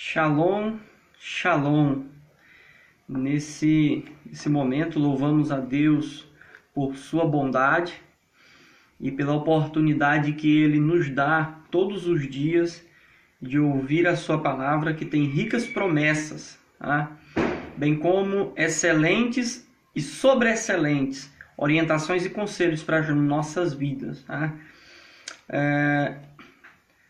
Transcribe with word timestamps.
Shalom, 0.00 0.78
shalom. 1.18 2.04
Nesse, 3.08 4.04
nesse 4.24 4.48
momento, 4.48 4.96
louvamos 4.96 5.50
a 5.50 5.58
Deus 5.58 6.24
por 6.72 6.94
sua 6.94 7.26
bondade 7.26 8.00
e 9.00 9.10
pela 9.10 9.34
oportunidade 9.34 10.34
que 10.34 10.62
Ele 10.62 10.78
nos 10.78 11.10
dá 11.10 11.58
todos 11.68 12.06
os 12.06 12.30
dias 12.30 12.80
de 13.42 13.58
ouvir 13.58 14.06
a 14.06 14.14
Sua 14.14 14.40
palavra, 14.40 14.94
que 14.94 15.04
tem 15.04 15.24
ricas 15.24 15.66
promessas, 15.66 16.56
tá? 16.78 17.10
bem 17.76 17.96
como 17.96 18.52
excelentes 18.56 19.68
e 19.96 20.00
sobre-excelentes 20.00 21.28
orientações 21.56 22.24
e 22.24 22.30
conselhos 22.30 22.84
para 22.84 23.00
as 23.00 23.08
nossas 23.08 23.74
vidas. 23.74 24.22
Tá? 24.22 24.54
É, 25.48 26.18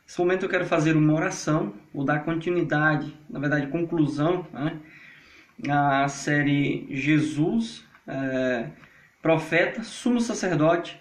nesse 0.08 0.18
momento 0.18 0.44
eu 0.44 0.48
quero 0.48 0.64
fazer 0.64 0.96
uma 0.96 1.12
oração, 1.12 1.74
vou 1.92 2.02
dar 2.02 2.20
continuidade, 2.20 3.14
na 3.28 3.38
verdade 3.38 3.66
conclusão, 3.66 4.46
né, 4.50 4.78
à 5.68 6.08
série 6.08 6.86
Jesus, 6.90 7.84
é, 8.06 8.70
profeta, 9.20 9.82
sumo 9.82 10.18
sacerdote 10.18 10.98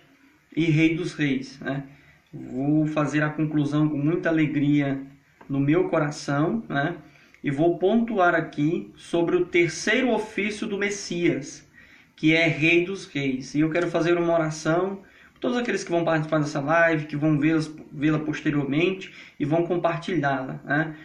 e 0.54 0.66
rei 0.66 0.94
dos 0.94 1.14
reis. 1.14 1.58
Né? 1.62 1.86
Vou 2.34 2.86
fazer 2.86 3.24
a 3.24 3.30
conclusão 3.30 3.88
com 3.88 3.98
muita 3.98 4.28
alegria 4.28 5.02
no 5.48 5.62
meu 5.62 5.88
coração, 5.88 6.62
né? 6.68 6.98
e 7.42 7.50
vou 7.50 7.80
pontuar 7.80 8.36
aqui 8.36 8.92
sobre 8.98 9.38
o 9.38 9.46
terceiro 9.46 10.10
ofício 10.10 10.68
do 10.68 10.78
Messias, 10.78 11.66
que 12.14 12.36
é 12.36 12.46
Rei 12.46 12.84
dos 12.84 13.06
Reis. 13.06 13.56
E 13.56 13.62
eu 13.62 13.70
quero 13.70 13.90
fazer 13.90 14.18
uma 14.18 14.34
oração 14.34 15.02
todos 15.40 15.58
aqueles 15.58 15.84
que 15.84 15.92
vão 15.92 16.04
participar 16.04 16.40
dessa 16.40 16.60
live, 16.60 17.06
que 17.06 17.16
vão 17.16 17.40
vê-la 17.40 18.20
posteriormente 18.20 19.14
e 19.40 19.46
vão 19.46 19.66
compartilhá-la. 19.66 20.60
Né? 20.64 20.96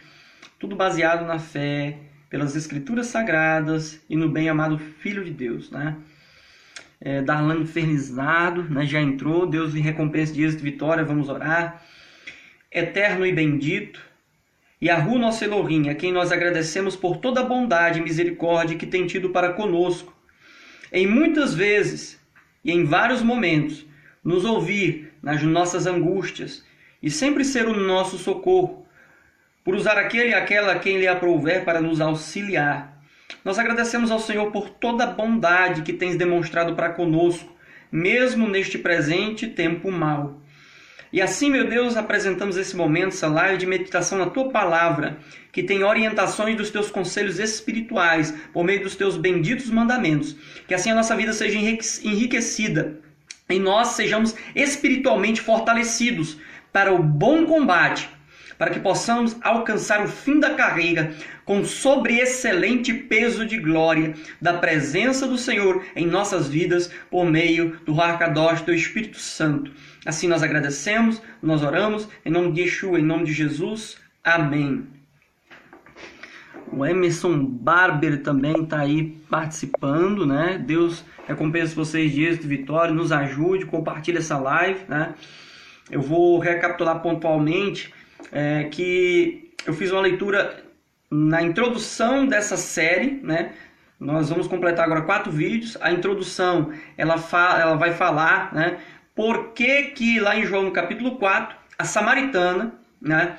Tudo 0.59 0.75
baseado 0.75 1.25
na 1.25 1.39
fé, 1.39 1.97
pelas 2.29 2.55
Escrituras 2.55 3.07
Sagradas 3.07 4.03
e 4.09 4.15
no 4.15 4.29
bem-amado 4.29 4.77
Filho 4.77 5.23
de 5.23 5.31
Deus. 5.31 5.69
Né? 5.69 5.95
É, 6.99 7.23
Fernizado 7.65 8.63
né, 8.63 8.85
já 8.85 8.99
entrou, 8.99 9.45
Deus 9.45 9.73
lhe 9.73 9.81
recompensa 9.81 10.33
dias 10.33 10.55
de 10.55 10.63
vitória, 10.63 11.03
vamos 11.03 11.29
orar. 11.29 11.83
Eterno 12.71 13.25
e 13.25 13.31
bendito, 13.31 14.01
a 14.89 14.95
Ru 14.95 15.19
nosso 15.19 15.43
Elohim, 15.43 15.89
a 15.89 15.95
quem 15.95 16.11
nós 16.11 16.31
agradecemos 16.31 16.95
por 16.95 17.17
toda 17.17 17.41
a 17.41 17.45
bondade 17.45 17.99
e 17.99 18.03
misericórdia 18.03 18.77
que 18.77 18.85
tem 18.85 19.05
tido 19.05 19.29
para 19.29 19.53
conosco, 19.53 20.13
em 20.91 21.05
muitas 21.05 21.53
vezes 21.53 22.19
e 22.63 22.71
em 22.71 22.83
vários 22.83 23.21
momentos, 23.21 23.85
nos 24.23 24.45
ouvir 24.45 25.13
nas 25.21 25.43
nossas 25.43 25.85
angústias 25.85 26.63
e 27.01 27.11
sempre 27.11 27.43
ser 27.43 27.67
o 27.67 27.75
nosso 27.75 28.17
socorro, 28.17 28.87
por 29.63 29.75
usar 29.75 29.97
aquele 29.97 30.29
e 30.29 30.33
aquela 30.33 30.79
quem 30.79 30.97
lhe 30.97 31.07
aprouver 31.07 31.65
para 31.65 31.81
nos 31.81 31.99
auxiliar. 31.99 33.01
Nós 33.43 33.59
agradecemos 33.59 34.11
ao 34.11 34.19
Senhor 34.19 34.51
por 34.51 34.69
toda 34.69 35.03
a 35.03 35.07
bondade 35.07 35.81
que 35.81 35.93
tens 35.93 36.15
demonstrado 36.15 36.75
para 36.75 36.89
conosco, 36.89 37.53
mesmo 37.91 38.47
neste 38.47 38.77
presente 38.77 39.47
tempo 39.47 39.91
mau. 39.91 40.41
E 41.11 41.21
assim, 41.21 41.51
meu 41.51 41.69
Deus, 41.69 41.95
apresentamos 41.95 42.57
esse 42.57 42.75
momento, 42.75 43.15
live 43.27 43.57
de 43.57 43.67
meditação 43.67 44.17
na 44.17 44.25
tua 44.25 44.49
palavra, 44.49 45.17
que 45.51 45.61
tem 45.61 45.83
orientações 45.83 46.57
dos 46.57 46.71
teus 46.71 46.89
conselhos 46.89 47.37
espirituais 47.37 48.33
por 48.51 48.63
meio 48.63 48.81
dos 48.81 48.95
teus 48.95 49.15
benditos 49.15 49.69
mandamentos. 49.69 50.35
Que 50.67 50.73
assim 50.73 50.89
a 50.89 50.95
nossa 50.95 51.15
vida 51.15 51.31
seja 51.31 51.59
enriquecida 51.59 52.99
e 53.49 53.59
nós 53.59 53.89
sejamos 53.89 54.35
espiritualmente 54.55 55.41
fortalecidos 55.41 56.37
para 56.71 56.93
o 56.93 57.01
bom 57.01 57.45
combate, 57.45 58.09
para 58.57 58.71
que 58.71 58.79
possamos 58.79 59.35
alcançar 59.41 60.03
o 60.03 60.07
fim 60.07 60.39
da 60.39 60.53
carreira 60.53 61.13
com 61.45 61.65
sobreexcelente 61.65 62.93
peso 62.93 63.45
de 63.45 63.57
glória 63.57 64.13
da 64.41 64.53
presença 64.53 65.27
do 65.27 65.37
Senhor 65.37 65.83
em 65.95 66.07
nossas 66.07 66.47
vidas 66.47 66.89
por 67.09 67.25
meio 67.25 67.77
do 67.85 67.99
Arcadosh 67.99 68.61
do 68.61 68.73
Espírito 68.73 69.19
Santo. 69.19 69.71
Assim 70.05 70.27
nós 70.27 70.43
agradecemos, 70.43 71.21
nós 71.41 71.61
oramos, 71.61 72.07
em 72.25 72.31
nome 72.31 72.53
de 72.53 72.61
Yeshua, 72.61 72.99
em 72.99 73.03
nome 73.03 73.25
de 73.25 73.33
Jesus. 73.33 73.97
Amém. 74.23 74.92
O 76.75 76.85
Emerson 76.85 77.45
Barber 77.45 78.21
também 78.21 78.63
está 78.63 78.79
aí 78.79 79.17
participando, 79.29 80.25
né? 80.25 80.61
Deus 80.65 81.03
recompense 81.27 81.75
vocês 81.75 82.11
de 82.11 82.47
vitória, 82.47 82.93
nos 82.93 83.11
ajude, 83.11 83.65
compartilhe 83.65 84.17
essa 84.17 84.37
live, 84.37 84.81
né? 84.87 85.13
Eu 85.89 86.01
vou 86.01 86.39
recapitular 86.39 87.01
pontualmente 87.01 87.93
é, 88.31 88.65
que 88.65 89.51
eu 89.65 89.73
fiz 89.73 89.91
uma 89.91 90.01
leitura 90.01 90.63
na 91.09 91.41
introdução 91.41 92.25
dessa 92.25 92.57
série, 92.57 93.19
né? 93.23 93.53
Nós 93.99 94.29
vamos 94.29 94.47
completar 94.47 94.85
agora 94.85 95.03
quatro 95.03 95.31
vídeos. 95.31 95.77
A 95.79 95.91
introdução 95.91 96.71
ela, 96.97 97.17
fa 97.17 97.59
ela 97.61 97.75
vai 97.75 97.93
falar, 97.93 98.53
né? 98.53 98.79
por 99.15 99.53
que, 99.53 99.83
que 99.91 100.19
lá 100.19 100.35
em 100.35 100.45
João 100.45 100.63
no 100.63 100.71
capítulo 100.71 101.17
4, 101.17 101.55
a 101.77 101.85
samaritana, 101.85 102.73
né, 103.01 103.37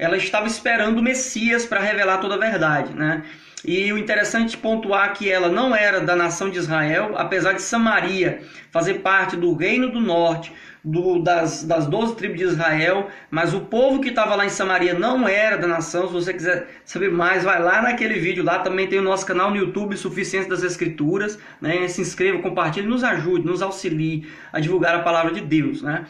ela 0.00 0.16
estava 0.16 0.46
esperando 0.46 0.98
o 0.98 1.02
Messias 1.02 1.66
para 1.66 1.78
revelar 1.78 2.18
toda 2.18 2.34
a 2.34 2.38
verdade, 2.38 2.94
né? 2.94 3.22
E 3.62 3.92
o 3.92 3.98
interessante 3.98 4.56
pontuar 4.56 5.12
que 5.12 5.30
ela 5.30 5.50
não 5.50 5.76
era 5.76 6.00
da 6.00 6.16
nação 6.16 6.48
de 6.48 6.58
Israel, 6.58 7.12
apesar 7.18 7.52
de 7.52 7.60
Samaria 7.60 8.40
fazer 8.70 8.94
parte 9.00 9.36
do 9.36 9.52
reino 9.54 9.92
do 9.92 10.00
norte, 10.00 10.50
do, 10.82 11.22
das, 11.22 11.62
das 11.64 11.86
12 11.86 12.16
tribos 12.16 12.38
de 12.38 12.44
Israel, 12.44 13.10
mas 13.30 13.52
o 13.52 13.60
povo 13.60 14.00
que 14.00 14.08
estava 14.08 14.34
lá 14.34 14.46
em 14.46 14.48
Samaria 14.48 14.94
não 14.94 15.28
era 15.28 15.58
da 15.58 15.68
nação. 15.68 16.06
Se 16.06 16.14
você 16.14 16.32
quiser 16.32 16.68
saber 16.86 17.10
mais, 17.10 17.44
vai 17.44 17.62
lá 17.62 17.82
naquele 17.82 18.14
vídeo. 18.14 18.42
Lá 18.42 18.60
também 18.60 18.86
tem 18.86 18.98
o 18.98 19.02
nosso 19.02 19.26
canal 19.26 19.50
no 19.50 19.58
YouTube, 19.58 19.94
Suficiência 19.98 20.48
das 20.48 20.62
Escrituras. 20.62 21.38
Né? 21.60 21.86
Se 21.88 22.00
inscreva, 22.00 22.38
compartilhe, 22.38 22.86
nos 22.86 23.04
ajude, 23.04 23.44
nos 23.44 23.60
auxilie 23.60 24.26
a 24.50 24.58
divulgar 24.58 24.94
a 24.94 25.00
palavra 25.00 25.32
de 25.34 25.42
Deus. 25.42 25.82
Né? 25.82 26.06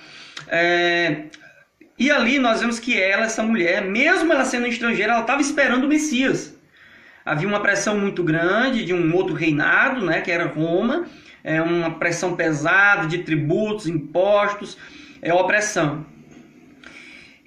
É... 0.47 1.25
E 2.01 2.11
ali 2.11 2.39
nós 2.39 2.61
vemos 2.61 2.79
que 2.79 2.99
ela, 2.99 3.27
essa 3.27 3.43
mulher, 3.43 3.85
mesmo 3.85 4.33
ela 4.33 4.47
sendo 4.47 4.67
estrangeira, 4.67 5.13
ela 5.13 5.21
estava 5.21 5.43
esperando 5.43 5.85
o 5.85 5.89
Messias. 5.89 6.59
Havia 7.23 7.47
uma 7.47 7.61
pressão 7.61 7.99
muito 7.99 8.25
grande 8.25 8.87
de 8.87 8.95
um 8.95 9.15
outro 9.15 9.35
reinado, 9.35 10.03
né, 10.03 10.23
que 10.23 10.31
era 10.31 10.47
Roma, 10.47 11.07
é 11.45 11.61
uma 11.61 11.91
pressão 11.99 12.35
pesada 12.35 13.07
de 13.07 13.19
tributos, 13.19 13.87
impostos, 13.87 14.79
é 15.21 15.35
opressão. 15.35 16.07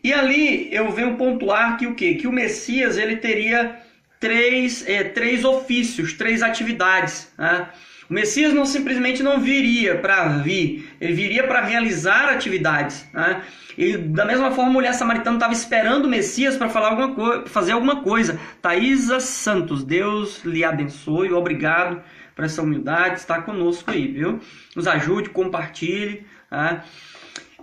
E 0.03 0.13
ali 0.13 0.71
eu 0.71 0.91
venho 0.91 1.17
pontuar 1.17 1.75
que 1.79 1.87
o 1.87 1.95
quê? 1.95 2.13
Que 2.13 2.27
o 2.27 2.31
Messias 2.31 2.95
ele 2.95 3.15
teria 3.15 3.79
três, 4.19 4.87
é, 4.87 5.03
três 5.03 5.43
ofícios, 5.43 6.13
três 6.13 6.43
atividades. 6.43 7.33
Né? 7.39 7.69
O 8.13 8.15
Messias 8.15 8.53
não 8.53 8.63
simplesmente 8.63 9.23
não 9.23 9.39
viria 9.39 9.97
para 9.97 10.27
vir, 10.27 10.87
ele 11.01 11.13
viria 11.13 11.47
para 11.47 11.61
realizar 11.61 12.29
atividades. 12.29 13.07
Né? 13.11 13.41
E 13.75 13.97
da 13.97 14.23
mesma 14.23 14.51
forma, 14.51 14.69
a 14.69 14.73
mulher 14.73 14.93
samaritana 14.93 15.37
estava 15.37 15.51
esperando 15.51 16.05
o 16.05 16.07
Messias 16.07 16.55
para 16.55 16.69
falar 16.69 16.89
alguma 16.89 17.15
coisa, 17.15 17.47
fazer 17.47 17.71
alguma 17.71 18.03
coisa. 18.03 18.39
Thaisa 18.61 19.19
Santos, 19.19 19.83
Deus 19.83 20.45
lhe 20.45 20.63
abençoe, 20.63 21.33
obrigado 21.33 22.03
por 22.35 22.45
essa 22.45 22.61
humildade, 22.61 23.19
está 23.19 23.41
conosco 23.41 23.89
aí, 23.89 24.05
viu? 24.09 24.39
Nos 24.75 24.85
ajude, 24.85 25.31
compartilhe. 25.31 26.23
Tá? 26.51 26.83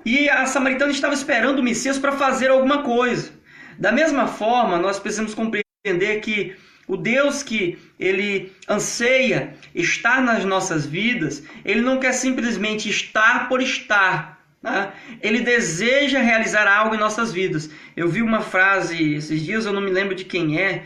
E 0.04 0.28
a 0.28 0.46
samaritana 0.46 0.90
estava 0.90 1.14
esperando 1.14 1.60
o 1.60 1.62
Messias 1.62 1.96
para 1.96 2.10
fazer 2.10 2.48
alguma 2.48 2.82
coisa. 2.82 3.30
Da 3.78 3.92
mesma 3.92 4.26
forma, 4.26 4.78
nós 4.78 4.98
precisamos 4.98 5.32
compreender 5.32 6.18
que 6.20 6.56
o 6.90 6.96
Deus 6.96 7.40
que 7.40 7.78
ele 8.00 8.52
anseia 8.68 9.54
estar 9.72 10.20
nas 10.20 10.44
nossas 10.44 10.84
vidas, 10.84 11.44
ele 11.64 11.80
não 11.80 12.00
quer 12.00 12.12
simplesmente 12.12 12.90
estar 12.90 13.48
por 13.48 13.62
estar. 13.62 14.40
Né? 14.60 14.92
Ele 15.22 15.40
deseja 15.40 16.18
realizar 16.18 16.66
algo 16.66 16.96
em 16.96 16.98
nossas 16.98 17.32
vidas. 17.32 17.70
Eu 17.96 18.08
vi 18.08 18.22
uma 18.22 18.40
frase 18.40 19.14
esses 19.14 19.40
dias, 19.40 19.66
eu 19.66 19.72
não 19.72 19.80
me 19.80 19.92
lembro 19.92 20.16
de 20.16 20.24
quem 20.24 20.58
é, 20.58 20.82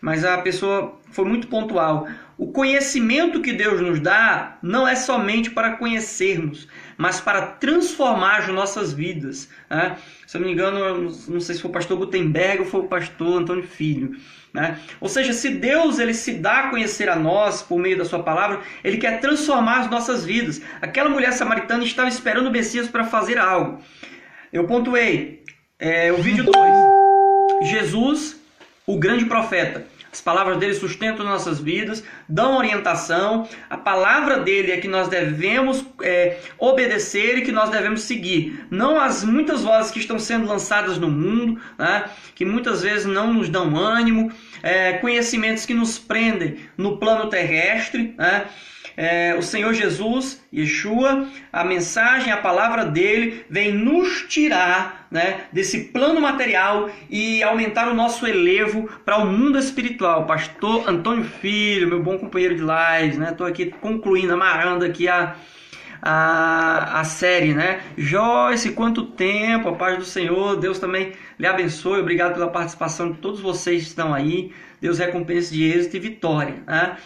mas 0.00 0.24
a 0.24 0.38
pessoa 0.38 0.96
foi 1.10 1.24
muito 1.24 1.48
pontual. 1.48 2.06
O 2.36 2.52
conhecimento 2.52 3.42
que 3.42 3.52
Deus 3.52 3.80
nos 3.80 3.98
dá 3.98 4.58
não 4.62 4.86
é 4.86 4.94
somente 4.94 5.50
para 5.50 5.72
conhecermos, 5.72 6.68
mas 6.96 7.20
para 7.20 7.42
transformar 7.42 8.36
as 8.38 8.48
nossas 8.48 8.92
vidas. 8.92 9.48
Né? 9.68 9.96
Se 10.24 10.36
eu 10.36 10.40
não 10.40 10.46
me 10.46 10.54
engano, 10.54 11.12
não 11.26 11.40
sei 11.40 11.56
se 11.56 11.60
foi 11.60 11.70
o 11.70 11.74
pastor 11.74 11.98
Gutenberg 11.98 12.60
ou 12.60 12.64
foi 12.64 12.80
o 12.82 12.86
pastor 12.86 13.42
Antônio 13.42 13.64
Filho. 13.66 14.16
Né? 14.52 14.78
Ou 15.00 15.08
seja, 15.08 15.32
se 15.32 15.50
Deus 15.50 15.98
ele 15.98 16.14
se 16.14 16.34
dá 16.34 16.60
a 16.60 16.70
conhecer 16.70 17.08
a 17.08 17.16
nós 17.16 17.62
por 17.62 17.78
meio 17.78 17.98
da 17.98 18.04
sua 18.04 18.22
palavra, 18.22 18.60
ele 18.82 18.96
quer 18.96 19.20
transformar 19.20 19.80
as 19.80 19.90
nossas 19.90 20.24
vidas. 20.24 20.62
Aquela 20.80 21.10
mulher 21.10 21.32
samaritana 21.32 21.84
estava 21.84 22.08
esperando 22.08 22.46
o 22.46 22.50
Messias 22.50 22.88
para 22.88 23.04
fazer 23.04 23.38
algo. 23.38 23.82
Eu 24.52 24.64
pontuei 24.64 25.44
é, 25.78 26.10
o 26.10 26.16
vídeo 26.16 26.44
2. 26.44 27.68
Jesus, 27.70 28.40
o 28.86 28.98
grande 28.98 29.26
profeta 29.26 29.86
As 30.10 30.20
palavras 30.20 30.56
dele 30.56 30.74
sustentam 30.74 31.24
nossas 31.24 31.60
vidas, 31.60 32.02
dão 32.28 32.56
orientação. 32.56 33.48
A 33.68 33.76
palavra 33.76 34.38
dele 34.40 34.72
é 34.72 34.78
que 34.78 34.88
nós 34.88 35.08
devemos 35.08 35.84
é, 36.02 36.38
obedecer 36.58 37.38
e 37.38 37.42
que 37.42 37.52
nós 37.52 37.68
devemos 37.68 38.02
seguir. 38.02 38.66
Não 38.70 38.98
as 38.98 39.22
muitas 39.22 39.62
vozes 39.62 39.90
que 39.90 39.98
estão 39.98 40.18
sendo 40.18 40.46
lançadas 40.46 40.98
no 40.98 41.08
mundo, 41.08 41.60
né, 41.78 42.04
que 42.34 42.44
muitas 42.44 42.82
vezes 42.82 43.04
não 43.04 43.32
nos 43.32 43.48
dão 43.48 43.76
ânimo, 43.76 44.32
é, 44.62 44.94
conhecimentos 44.94 45.66
que 45.66 45.74
nos 45.74 45.98
prendem 45.98 46.56
no 46.76 46.96
plano 46.96 47.28
terrestre. 47.28 48.14
Né, 48.16 48.46
é, 48.96 49.36
o 49.38 49.42
Senhor 49.42 49.72
Jesus, 49.74 50.42
Yeshua, 50.52 51.28
a 51.52 51.62
mensagem, 51.62 52.32
a 52.32 52.36
palavra 52.36 52.84
dele 52.84 53.44
vem 53.48 53.72
nos 53.72 54.22
tirar 54.22 54.97
né, 55.10 55.44
desse 55.52 55.84
plano 55.84 56.20
material 56.20 56.90
e 57.08 57.42
aumentar 57.42 57.88
o 57.88 57.94
nosso 57.94 58.26
elevo 58.26 58.88
para 59.04 59.18
o 59.18 59.26
mundo 59.26 59.58
espiritual. 59.58 60.26
Pastor 60.26 60.88
Antônio 60.88 61.24
Filho, 61.24 61.88
meu 61.88 62.02
bom 62.02 62.18
companheiro 62.18 62.54
de 62.54 62.62
lives, 62.62 63.18
né? 63.18 63.30
Estou 63.30 63.46
aqui 63.46 63.66
concluindo, 63.66 64.34
amarrando 64.34 64.84
aqui 64.84 65.08
a, 65.08 65.34
a, 66.02 67.00
a 67.00 67.04
série, 67.04 67.54
né? 67.54 67.80
Joyce, 67.96 68.72
quanto 68.72 69.06
tempo, 69.06 69.68
a 69.68 69.72
paz 69.74 69.98
do 69.98 70.04
Senhor, 70.04 70.56
Deus 70.56 70.78
também 70.78 71.12
lhe 71.38 71.46
abençoe, 71.46 72.00
obrigado 72.00 72.34
pela 72.34 72.48
participação 72.48 73.12
de 73.12 73.18
todos 73.18 73.40
vocês 73.40 73.82
que 73.82 73.88
estão 73.88 74.12
aí, 74.12 74.52
Deus 74.80 74.98
recompense 74.98 75.52
de 75.52 75.64
êxito 75.64 75.96
e 75.96 76.00
vitória, 76.00 76.62
né? 76.66 76.96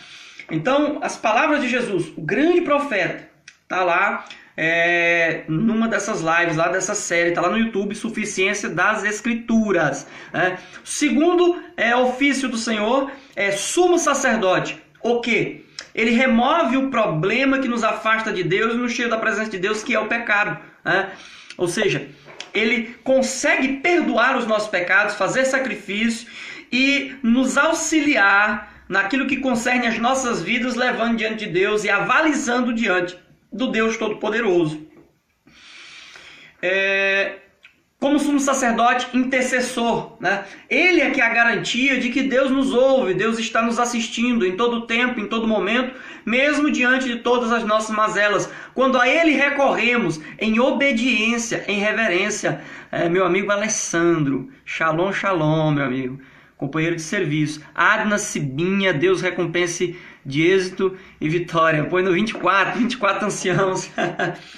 Então, 0.50 0.98
as 1.02 1.16
palavras 1.16 1.62
de 1.62 1.68
Jesus, 1.68 2.12
o 2.16 2.20
grande 2.20 2.60
profeta, 2.60 3.28
tá 3.68 3.82
lá 3.84 4.24
é, 4.56 5.44
numa 5.48 5.88
dessas 5.88 6.20
lives 6.20 6.56
lá 6.56 6.68
dessa 6.68 6.94
série, 6.94 7.32
tá 7.32 7.40
lá 7.40 7.50
no 7.50 7.58
YouTube, 7.58 7.94
Suficiência 7.94 8.68
das 8.68 9.04
Escrituras. 9.04 10.06
Né? 10.32 10.58
Segundo 10.84 11.62
é, 11.76 11.96
ofício 11.96 12.48
do 12.48 12.56
Senhor 12.56 13.10
é 13.34 13.50
sumo 13.52 13.98
sacerdote. 13.98 14.80
O 15.02 15.20
que? 15.20 15.64
Ele 15.94 16.10
remove 16.12 16.76
o 16.76 16.90
problema 16.90 17.58
que 17.58 17.68
nos 17.68 17.82
afasta 17.82 18.32
de 18.32 18.42
Deus 18.42 18.74
e 18.74 18.76
nos 18.76 18.94
tira 18.94 19.08
da 19.08 19.18
presença 19.18 19.50
de 19.50 19.58
Deus, 19.58 19.82
que 19.82 19.94
é 19.94 20.00
o 20.00 20.06
pecado. 20.06 20.58
Né? 20.84 21.10
Ou 21.56 21.68
seja, 21.68 22.08
ele 22.54 22.96
consegue 23.02 23.78
perdoar 23.78 24.36
os 24.36 24.46
nossos 24.46 24.68
pecados, 24.68 25.14
fazer 25.14 25.44
sacrifício 25.44 26.28
e 26.70 27.14
nos 27.22 27.56
auxiliar 27.58 28.84
naquilo 28.88 29.26
que 29.26 29.38
concerne 29.38 29.86
as 29.86 29.98
nossas 29.98 30.42
vidas, 30.42 30.74
levando 30.74 31.16
diante 31.16 31.46
de 31.46 31.52
Deus 31.52 31.84
e 31.84 31.90
avalizando 31.90 32.72
diante 32.74 33.16
do 33.52 33.68
Deus 33.68 33.96
Todo-Poderoso. 33.96 34.86
É, 36.60 37.36
como 38.02 38.18
sumo 38.18 38.40
sacerdote 38.40 39.16
intercessor, 39.16 40.16
né? 40.20 40.44
Ele 40.68 41.00
é 41.00 41.10
que 41.10 41.20
é 41.20 41.24
a 41.24 41.32
garantia 41.32 42.00
de 42.00 42.08
que 42.08 42.22
Deus 42.22 42.50
nos 42.50 42.72
ouve, 42.72 43.14
Deus 43.14 43.38
está 43.38 43.62
nos 43.62 43.78
assistindo 43.78 44.44
em 44.44 44.56
todo 44.56 44.86
tempo, 44.86 45.20
em 45.20 45.28
todo 45.28 45.46
momento, 45.46 45.94
mesmo 46.24 46.70
diante 46.70 47.06
de 47.06 47.20
todas 47.20 47.52
as 47.52 47.62
nossas 47.62 47.94
mazelas. 47.94 48.50
Quando 48.74 48.98
a 48.98 49.08
Ele 49.08 49.32
recorremos 49.32 50.20
em 50.40 50.58
obediência, 50.58 51.64
em 51.68 51.78
reverência, 51.78 52.60
é, 52.90 53.08
meu 53.08 53.24
amigo 53.24 53.52
Alessandro, 53.52 54.50
shalom, 54.64 55.12
shalom, 55.12 55.70
meu 55.70 55.84
amigo 55.84 56.20
companheiro 56.62 56.94
de 56.94 57.02
serviço. 57.02 57.60
Adna 57.74 58.18
Cibinha, 58.18 58.92
Deus 58.92 59.20
recompense 59.20 59.96
de 60.24 60.42
êxito 60.42 60.96
e 61.20 61.28
vitória. 61.28 61.84
Põe 61.84 62.02
no 62.02 62.12
24, 62.12 62.78
24 62.78 63.26
anciãos. 63.26 63.90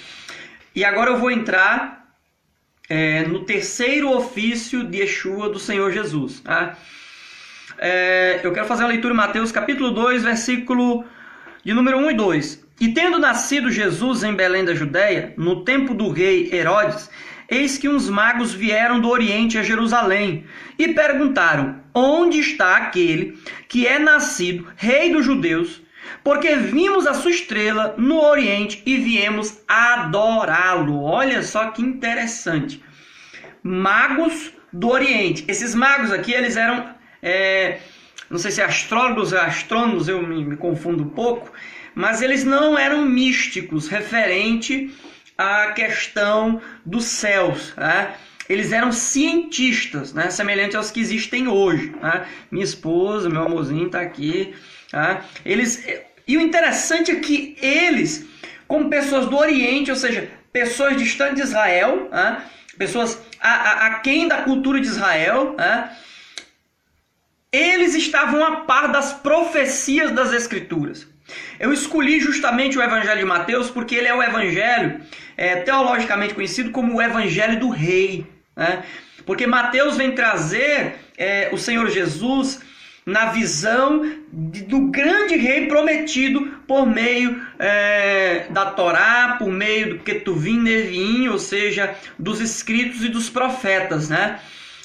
e 0.75 0.83
agora 0.83 1.11
eu 1.11 1.17
vou 1.17 1.31
entrar 1.31 2.05
é, 2.89 3.23
no 3.23 3.43
terceiro 3.43 4.11
ofício 4.11 4.83
de 4.83 4.99
Yeshua 4.99 5.49
do 5.49 5.59
Senhor 5.59 5.91
Jesus. 5.91 6.39
Tá? 6.41 6.77
É, 7.77 8.39
eu 8.43 8.51
quero 8.53 8.67
fazer 8.67 8.83
a 8.83 8.87
leitura 8.87 9.13
em 9.13 9.17
Mateus 9.17 9.51
capítulo 9.51 9.91
2, 9.91 10.23
versículo 10.23 11.03
de 11.63 11.73
número 11.73 11.97
1 11.97 12.11
e 12.11 12.13
2. 12.13 12.65
E 12.79 12.89
tendo 12.89 13.17
nascido 13.17 13.71
Jesus 13.71 14.23
em 14.23 14.33
Belém 14.33 14.65
da 14.65 14.75
Judéia, 14.75 15.33
no 15.37 15.63
tempo 15.63 15.93
do 15.93 16.09
rei 16.09 16.49
Herodes, 16.53 17.09
eis 17.49 17.77
que 17.77 17.89
uns 17.89 18.09
magos 18.09 18.53
vieram 18.53 18.99
do 18.99 19.09
Oriente 19.09 19.57
a 19.57 19.63
Jerusalém 19.63 20.45
e 20.77 20.89
perguntaram: 20.89 21.79
Onde 21.93 22.39
está 22.39 22.77
aquele 22.77 23.37
que 23.67 23.87
é 23.87 23.99
nascido 23.99 24.67
rei 24.75 25.11
dos 25.11 25.25
judeus? 25.25 25.81
Porque 26.23 26.55
vimos 26.55 27.07
a 27.07 27.13
sua 27.13 27.31
estrela 27.31 27.95
no 27.97 28.21
Oriente 28.21 28.81
e 28.85 28.97
viemos 28.97 29.61
adorá-lo. 29.67 31.01
Olha 31.01 31.41
só 31.41 31.71
que 31.71 31.81
interessante. 31.81 32.83
Magos 33.63 34.51
do 34.71 34.89
Oriente. 34.89 35.45
Esses 35.47 35.73
magos 35.73 36.11
aqui, 36.11 36.33
eles 36.33 36.57
eram, 36.57 36.89
é, 37.21 37.79
não 38.29 38.37
sei 38.37 38.51
se 38.51 38.61
é 38.61 38.65
astrólogos 38.65 39.31
ou 39.31 39.39
astrônomos, 39.39 40.07
eu 40.07 40.21
me, 40.21 40.43
me 40.43 40.57
confundo 40.57 41.03
um 41.03 41.09
pouco, 41.09 41.51
mas 41.93 42.21
eles 42.21 42.43
não 42.43 42.77
eram 42.77 43.05
místicos 43.05 43.87
referente 43.87 44.93
à 45.37 45.71
questão 45.71 46.61
dos 46.85 47.05
céus. 47.05 47.73
Né? 47.75 48.15
Eles 48.47 48.71
eram 48.71 48.91
cientistas, 48.91 50.13
né? 50.13 50.29
semelhante 50.29 50.77
aos 50.77 50.91
que 50.91 50.99
existem 50.99 51.47
hoje. 51.47 51.93
Né? 52.01 52.25
Minha 52.51 52.65
esposa, 52.65 53.29
meu 53.29 53.43
amorzinho 53.43 53.87
está 53.87 54.01
aqui. 54.01 54.55
Tá? 54.91 55.25
Eles, 55.45 55.85
e 56.27 56.37
o 56.37 56.41
interessante 56.41 57.11
é 57.11 57.15
que 57.15 57.57
eles, 57.61 58.25
como 58.67 58.89
pessoas 58.89 59.27
do 59.27 59.37
Oriente, 59.37 59.91
ou 59.91 59.97
seja, 59.97 60.29
pessoas 60.51 60.97
distantes 60.97 61.35
de 61.35 61.41
Israel, 61.41 62.09
né? 62.11 62.43
pessoas 62.77 63.21
aquém 63.39 64.27
da 64.27 64.41
cultura 64.41 64.79
de 64.79 64.87
Israel, 64.87 65.55
né? 65.57 65.95
eles 67.51 67.95
estavam 67.95 68.43
a 68.43 68.57
par 68.61 68.91
das 68.91 69.13
profecias 69.13 70.11
das 70.11 70.33
Escrituras. 70.33 71.07
Eu 71.59 71.71
escolhi 71.71 72.19
justamente 72.19 72.77
o 72.77 72.81
Evangelho 72.81 73.19
de 73.19 73.25
Mateus 73.25 73.69
porque 73.69 73.95
ele 73.95 74.07
é 74.07 74.13
o 74.13 74.21
Evangelho 74.21 75.01
é, 75.37 75.57
teologicamente 75.57 76.33
conhecido 76.33 76.71
como 76.71 76.95
o 76.95 77.01
Evangelho 77.01 77.59
do 77.59 77.69
Rei. 77.69 78.25
Né? 78.55 78.83
Porque 79.25 79.47
Mateus 79.47 79.97
vem 79.97 80.11
trazer 80.11 80.95
é, 81.17 81.49
o 81.51 81.57
Senhor 81.57 81.89
Jesus 81.89 82.61
na 83.05 83.27
visão 83.27 84.01
de, 84.33 84.63
do 84.63 84.87
grande 84.87 85.35
rei 85.35 85.67
prometido 85.67 86.59
por 86.67 86.87
meio 86.87 87.39
é, 87.59 88.47
da 88.49 88.65
Torá, 88.65 89.35
por 89.37 89.49
meio 89.49 89.89
do 89.89 89.99
Ketuvim 89.99 90.59
Nevim, 90.59 91.27
ou 91.27 91.37
seja, 91.37 91.95
dos 92.17 92.41
escritos 92.41 93.03
e 93.03 93.09
dos 93.09 93.29
profetas, 93.29 94.09
né? 94.09 94.39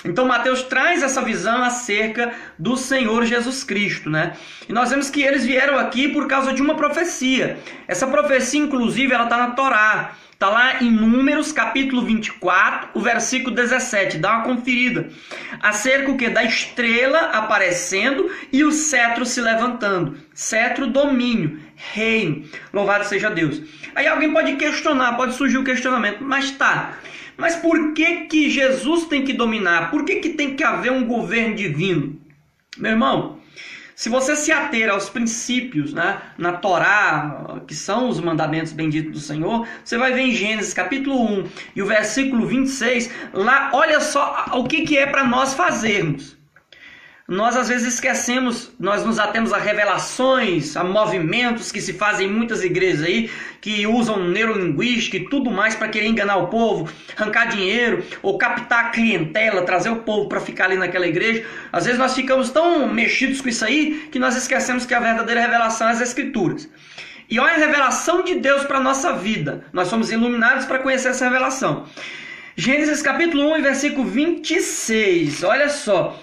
Então 0.04 0.26
Mateus 0.26 0.62
traz 0.62 1.02
essa 1.02 1.22
visão 1.22 1.62
acerca 1.62 2.32
do 2.58 2.76
Senhor 2.76 3.24
Jesus 3.24 3.62
Cristo, 3.62 4.08
né? 4.08 4.32
E 4.68 4.72
nós 4.72 4.90
vemos 4.90 5.10
que 5.10 5.22
eles 5.22 5.44
vieram 5.44 5.78
aqui 5.78 6.08
por 6.08 6.26
causa 6.26 6.52
de 6.52 6.62
uma 6.62 6.74
profecia. 6.74 7.58
Essa 7.86 8.06
profecia, 8.06 8.60
inclusive, 8.60 9.12
ela 9.12 9.24
está 9.24 9.36
na 9.36 9.50
Torá. 9.50 10.12
Está 10.40 10.48
lá 10.48 10.82
em 10.82 10.90
Números, 10.90 11.52
capítulo 11.52 12.00
24, 12.00 12.88
o 12.94 13.00
versículo 13.00 13.54
17. 13.54 14.16
Dá 14.16 14.36
uma 14.36 14.44
conferida. 14.44 15.10
Acerca 15.60 16.10
o 16.10 16.16
que? 16.16 16.30
Da 16.30 16.42
estrela 16.42 17.26
aparecendo 17.34 18.30
e 18.50 18.64
o 18.64 18.72
cetro 18.72 19.26
se 19.26 19.38
levantando. 19.38 20.16
Cetro, 20.32 20.86
domínio, 20.86 21.60
reino. 21.76 22.48
Louvado 22.72 23.04
seja 23.04 23.28
Deus. 23.28 23.60
Aí 23.94 24.06
alguém 24.06 24.32
pode 24.32 24.56
questionar, 24.56 25.14
pode 25.14 25.34
surgir 25.34 25.58
o 25.58 25.64
questionamento. 25.64 26.24
Mas 26.24 26.50
tá, 26.52 26.94
mas 27.40 27.56
por 27.56 27.94
que, 27.94 28.26
que 28.26 28.50
Jesus 28.50 29.06
tem 29.06 29.24
que 29.24 29.32
dominar? 29.32 29.90
Por 29.90 30.04
que, 30.04 30.16
que 30.16 30.28
tem 30.30 30.54
que 30.54 30.62
haver 30.62 30.92
um 30.92 31.06
governo 31.06 31.56
divino? 31.56 32.20
Meu 32.76 32.92
irmão, 32.92 33.40
se 33.96 34.08
você 34.08 34.36
se 34.36 34.52
ater 34.52 34.88
aos 34.88 35.08
princípios 35.08 35.92
né, 35.92 36.20
na 36.38 36.52
Torá, 36.52 37.60
que 37.66 37.74
são 37.74 38.08
os 38.08 38.20
mandamentos 38.20 38.72
benditos 38.72 39.12
do 39.12 39.20
Senhor, 39.20 39.66
você 39.84 39.98
vai 39.98 40.12
ver 40.12 40.20
em 40.20 40.32
Gênesis 40.32 40.74
capítulo 40.74 41.22
1 41.40 41.48
e 41.76 41.82
o 41.82 41.86
versículo 41.86 42.46
26, 42.46 43.10
lá 43.32 43.70
olha 43.72 44.00
só 44.00 44.46
o 44.54 44.64
que, 44.64 44.82
que 44.82 44.96
é 44.96 45.06
para 45.06 45.24
nós 45.24 45.54
fazermos. 45.54 46.39
Nós 47.30 47.56
às 47.56 47.68
vezes 47.68 47.94
esquecemos, 47.94 48.72
nós 48.76 49.04
nos 49.04 49.20
atemos 49.20 49.52
a 49.52 49.56
revelações, 49.56 50.76
a 50.76 50.82
movimentos 50.82 51.70
que 51.70 51.80
se 51.80 51.92
fazem 51.92 52.26
em 52.26 52.32
muitas 52.32 52.64
igrejas 52.64 53.04
aí, 53.04 53.30
que 53.60 53.86
usam 53.86 54.18
neurolinguística 54.28 55.16
e 55.16 55.28
tudo 55.28 55.48
mais 55.48 55.76
para 55.76 55.86
querer 55.86 56.08
enganar 56.08 56.38
o 56.38 56.48
povo, 56.48 56.92
arrancar 57.16 57.44
dinheiro 57.44 58.04
ou 58.20 58.36
captar 58.36 58.86
a 58.86 58.88
clientela, 58.88 59.62
trazer 59.62 59.90
o 59.90 60.00
povo 60.00 60.28
para 60.28 60.40
ficar 60.40 60.64
ali 60.64 60.76
naquela 60.76 61.06
igreja. 61.06 61.46
Às 61.72 61.84
vezes 61.84 62.00
nós 62.00 62.16
ficamos 62.16 62.50
tão 62.50 62.92
mexidos 62.92 63.40
com 63.40 63.48
isso 63.48 63.64
aí 63.64 64.08
que 64.10 64.18
nós 64.18 64.36
esquecemos 64.36 64.84
que 64.84 64.92
a 64.92 64.98
verdadeira 64.98 65.40
revelação 65.40 65.86
é 65.86 65.92
as 65.92 66.00
escrituras. 66.00 66.68
E 67.30 67.38
olha 67.38 67.54
a 67.54 67.58
revelação 67.58 68.24
de 68.24 68.40
Deus 68.40 68.64
para 68.64 68.78
a 68.78 68.82
nossa 68.82 69.12
vida. 69.12 69.64
Nós 69.72 69.86
somos 69.86 70.10
iluminados 70.10 70.66
para 70.66 70.80
conhecer 70.80 71.10
essa 71.10 71.26
revelação. 71.26 71.86
Gênesis 72.56 73.00
capítulo 73.00 73.54
1, 73.54 73.62
versículo 73.62 74.04
26. 74.04 75.44
Olha 75.44 75.68
só 75.68 76.18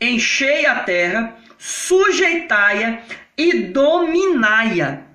enchei 0.00 0.66
a 0.66 0.76
terra, 0.76 1.36
sujeitai-a 1.58 3.00
e 3.36 3.64
dominai-a. 3.64 5.10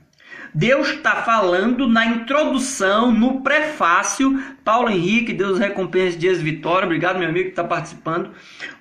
Deus 0.54 0.88
está 0.88 1.18
falando 1.18 1.86
na 1.86 2.06
introdução, 2.06 3.12
no 3.12 3.42
prefácio. 3.42 4.42
Paulo 4.64 4.90
Henrique, 4.90 5.34
Deus 5.34 5.60
recompense 5.60 6.18
dias 6.18 6.42
vitória. 6.42 6.86
Obrigado, 6.86 7.20
meu 7.20 7.28
amigo 7.28 7.46
que 7.46 7.50
está 7.50 7.64
participando. 7.64 8.32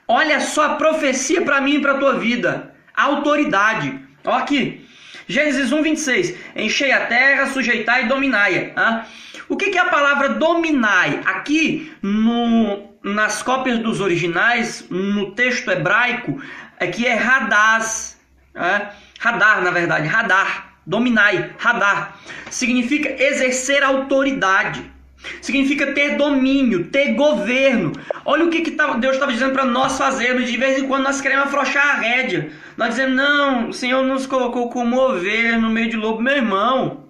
Olha 0.06 0.38
só 0.38 0.66
a 0.66 0.75
profecia 0.76 1.42
para 1.42 1.61
mim 1.61 1.76
e 1.76 1.80
para 1.80 1.92
a 1.92 1.99
tua 1.99 2.18
vida. 2.18 2.73
autoridade. 2.96 3.99
Olha 4.25 4.37
aqui, 4.37 4.87
Gênesis 5.26 5.73
1, 5.73 5.82
26. 5.82 6.37
Enchei 6.54 6.92
a 6.92 7.06
terra, 7.06 7.46
sujeitai 7.46 8.04
e 8.04 8.08
dominai. 8.08 8.73
Ah? 8.76 9.06
O 9.49 9.56
que, 9.56 9.70
que 9.70 9.78
é 9.78 9.80
a 9.80 9.87
palavra 9.87 10.30
dominai? 10.30 11.20
Aqui, 11.25 11.92
no, 12.00 12.93
nas 13.04 13.42
cópias 13.42 13.78
dos 13.78 14.00
originais, 14.00 14.87
no 14.88 15.32
texto 15.32 15.70
hebraico, 15.70 16.40
é 16.80 17.14
radaz. 17.14 18.18
Ah? 18.54 18.92
Radar, 19.20 19.62
na 19.62 19.70
verdade, 19.70 20.08
radar. 20.08 20.73
Dominai, 20.87 21.52
radar. 21.58 22.18
Significa 22.50 23.11
exercer 23.23 23.82
autoridade. 23.82 24.92
Significa 25.40 25.92
ter 25.92 26.16
domínio, 26.16 26.87
ter 26.87 27.14
governo. 27.14 27.92
Olha 28.25 28.44
o 28.44 28.50
que, 28.50 28.61
que 28.61 28.70
Deus 28.70 29.14
estava 29.14 29.32
dizendo 29.32 29.52
para 29.52 29.64
nós 29.64 29.96
fazermos. 29.96 30.50
De 30.50 30.56
vez 30.56 30.78
em 30.78 30.87
quando 30.87 31.04
nós 31.04 31.20
queremos 31.20 31.46
afrouxar 31.46 31.87
a 31.87 32.00
rédea. 32.00 32.50
Nós 32.76 32.90
dizemos, 32.90 33.16
não, 33.16 33.68
o 33.68 33.73
Senhor 33.73 34.02
nos 34.02 34.26
colocou 34.26 34.68
como 34.68 34.99
ovelha 34.99 35.58
no 35.58 35.70
meio 35.70 35.88
de 35.88 35.96
lobo. 35.96 36.20
Meu 36.20 36.37
irmão, 36.37 37.08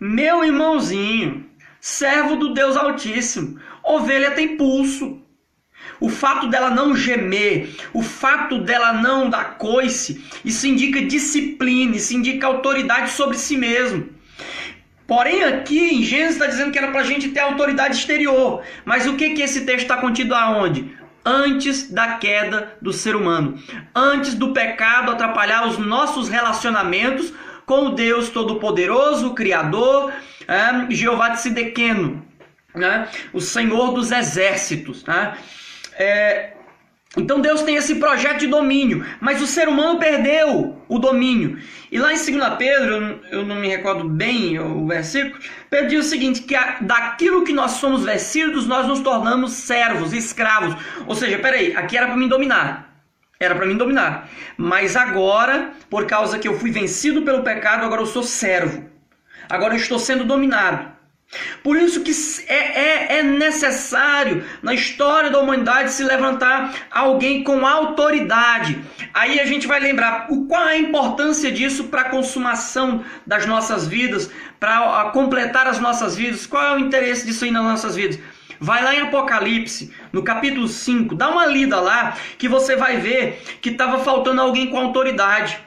meu 0.00 0.44
irmãozinho, 0.44 1.48
servo 1.80 2.36
do 2.36 2.52
Deus 2.52 2.76
Altíssimo. 2.76 3.60
Ovelha 3.86 4.32
tem 4.32 4.56
pulso. 4.56 5.22
O 6.00 6.08
fato 6.08 6.48
dela 6.48 6.70
não 6.70 6.96
gemer, 6.96 7.74
o 7.92 8.02
fato 8.02 8.58
dela 8.58 8.92
não 8.92 9.30
dar 9.30 9.56
coice, 9.56 10.24
isso 10.44 10.66
indica 10.66 11.00
disciplina, 11.00 11.96
isso 11.96 12.14
indica 12.14 12.46
autoridade 12.46 13.10
sobre 13.12 13.38
si 13.38 13.56
mesmo. 13.56 14.08
Porém, 15.06 15.44
aqui 15.44 15.78
em 15.78 16.02
Gênesis 16.02 16.34
está 16.34 16.46
dizendo 16.46 16.72
que 16.72 16.78
era 16.78 16.90
para 16.90 17.00
a 17.00 17.04
gente 17.04 17.28
ter 17.28 17.40
autoridade 17.40 17.96
exterior. 17.96 18.62
Mas 18.84 19.06
o 19.06 19.14
que, 19.14 19.30
que 19.30 19.42
esse 19.42 19.64
texto 19.64 19.82
está 19.82 19.98
contido 19.98 20.34
aonde? 20.34 20.92
Antes 21.24 21.90
da 21.90 22.14
queda 22.14 22.76
do 22.82 22.92
ser 22.92 23.14
humano. 23.14 23.56
Antes 23.94 24.34
do 24.34 24.52
pecado 24.52 25.12
atrapalhar 25.12 25.66
os 25.68 25.78
nossos 25.78 26.28
relacionamentos 26.28 27.32
com 27.64 27.86
o 27.86 27.90
Deus 27.90 28.30
Todo-Poderoso, 28.30 29.34
Criador, 29.34 30.12
é, 30.48 30.90
Jeová 30.92 31.30
de 31.30 31.40
Sidequeno, 31.40 32.25
né? 32.76 33.08
o 33.32 33.40
Senhor 33.40 33.92
dos 33.92 34.12
Exércitos. 34.12 35.04
Né? 35.04 35.36
É, 35.98 36.52
então 37.16 37.40
Deus 37.40 37.62
tem 37.62 37.76
esse 37.76 37.94
projeto 37.94 38.40
de 38.40 38.46
domínio, 38.46 39.04
mas 39.20 39.40
o 39.40 39.46
ser 39.46 39.68
humano 39.68 39.98
perdeu 39.98 40.76
o 40.86 40.98
domínio. 40.98 41.58
E 41.90 41.98
lá 41.98 42.12
em 42.12 42.16
2 42.16 42.54
Pedro, 42.58 43.20
eu 43.30 43.44
não 43.44 43.56
me 43.56 43.68
recordo 43.68 44.06
bem 44.06 44.58
o 44.58 44.86
versículo, 44.86 45.42
Pedro 45.70 45.88
diz 45.88 46.06
o 46.06 46.08
seguinte, 46.08 46.42
que 46.42 46.54
daquilo 46.82 47.44
que 47.44 47.52
nós 47.52 47.72
somos 47.72 48.04
vestidos, 48.04 48.66
nós 48.66 48.86
nos 48.86 49.00
tornamos 49.00 49.52
servos, 49.52 50.12
escravos. 50.12 50.76
Ou 51.06 51.14
seja, 51.14 51.38
peraí, 51.38 51.74
aqui 51.74 51.96
era 51.96 52.06
para 52.06 52.16
me 52.16 52.28
dominar. 52.28 52.86
Era 53.38 53.54
para 53.54 53.66
mim 53.66 53.76
dominar. 53.76 54.28
Mas 54.56 54.96
agora, 54.96 55.72
por 55.90 56.06
causa 56.06 56.38
que 56.38 56.48
eu 56.48 56.58
fui 56.58 56.70
vencido 56.70 57.22
pelo 57.22 57.42
pecado, 57.42 57.84
agora 57.84 58.00
eu 58.00 58.06
sou 58.06 58.22
servo. 58.22 58.84
Agora 59.48 59.74
eu 59.74 59.78
estou 59.78 59.98
sendo 59.98 60.24
dominado. 60.24 60.95
Por 61.62 61.76
isso 61.76 62.02
que 62.02 62.12
é, 62.46 62.54
é, 62.54 63.18
é, 63.18 63.22
necessário 63.22 64.44
na 64.62 64.72
história 64.72 65.28
da 65.28 65.40
humanidade 65.40 65.90
se 65.90 66.04
levantar 66.04 66.72
alguém 66.90 67.42
com 67.42 67.66
autoridade. 67.66 68.80
Aí 69.12 69.40
a 69.40 69.44
gente 69.44 69.66
vai 69.66 69.80
lembrar 69.80 70.28
o, 70.30 70.46
qual 70.46 70.68
é 70.68 70.74
a 70.74 70.78
importância 70.78 71.50
disso 71.50 71.84
para 71.84 72.02
a 72.02 72.10
consumação 72.10 73.04
das 73.26 73.44
nossas 73.44 73.86
vidas, 73.86 74.30
para 74.60 75.10
completar 75.10 75.66
as 75.66 75.80
nossas 75.80 76.16
vidas. 76.16 76.46
Qual 76.46 76.62
é 76.62 76.76
o 76.76 76.78
interesse 76.78 77.26
disso 77.26 77.44
aí 77.44 77.50
nas 77.50 77.64
nossas 77.64 77.96
vidas? 77.96 78.20
Vai 78.60 78.82
lá 78.82 78.94
em 78.94 79.00
Apocalipse, 79.00 79.92
no 80.12 80.22
capítulo 80.22 80.66
5, 80.66 81.14
dá 81.14 81.28
uma 81.28 81.44
lida 81.44 81.78
lá 81.78 82.16
que 82.38 82.48
você 82.48 82.74
vai 82.74 82.96
ver 82.96 83.42
que 83.60 83.70
estava 83.70 83.98
faltando 83.98 84.40
alguém 84.40 84.70
com 84.70 84.78
autoridade. 84.78 85.65